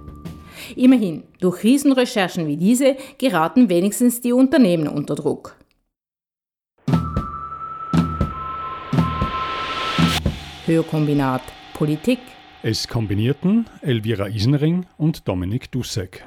Immerhin, 0.76 1.24
durch 1.40 1.62
Riesenrecherchen 1.62 2.46
wie 2.46 2.56
diese 2.56 2.96
geraten 3.18 3.68
wenigstens 3.68 4.20
die 4.20 4.32
Unternehmen 4.32 4.88
unter 4.88 5.14
Druck. 5.14 5.56
Hörkombinat 10.66 11.40
Politik. 11.72 12.18
Es 12.62 12.86
kombinierten 12.88 13.64
Elvira 13.80 14.28
Isenring 14.28 14.84
und 14.98 15.26
Dominik 15.26 15.70
Dussek. 15.70 16.26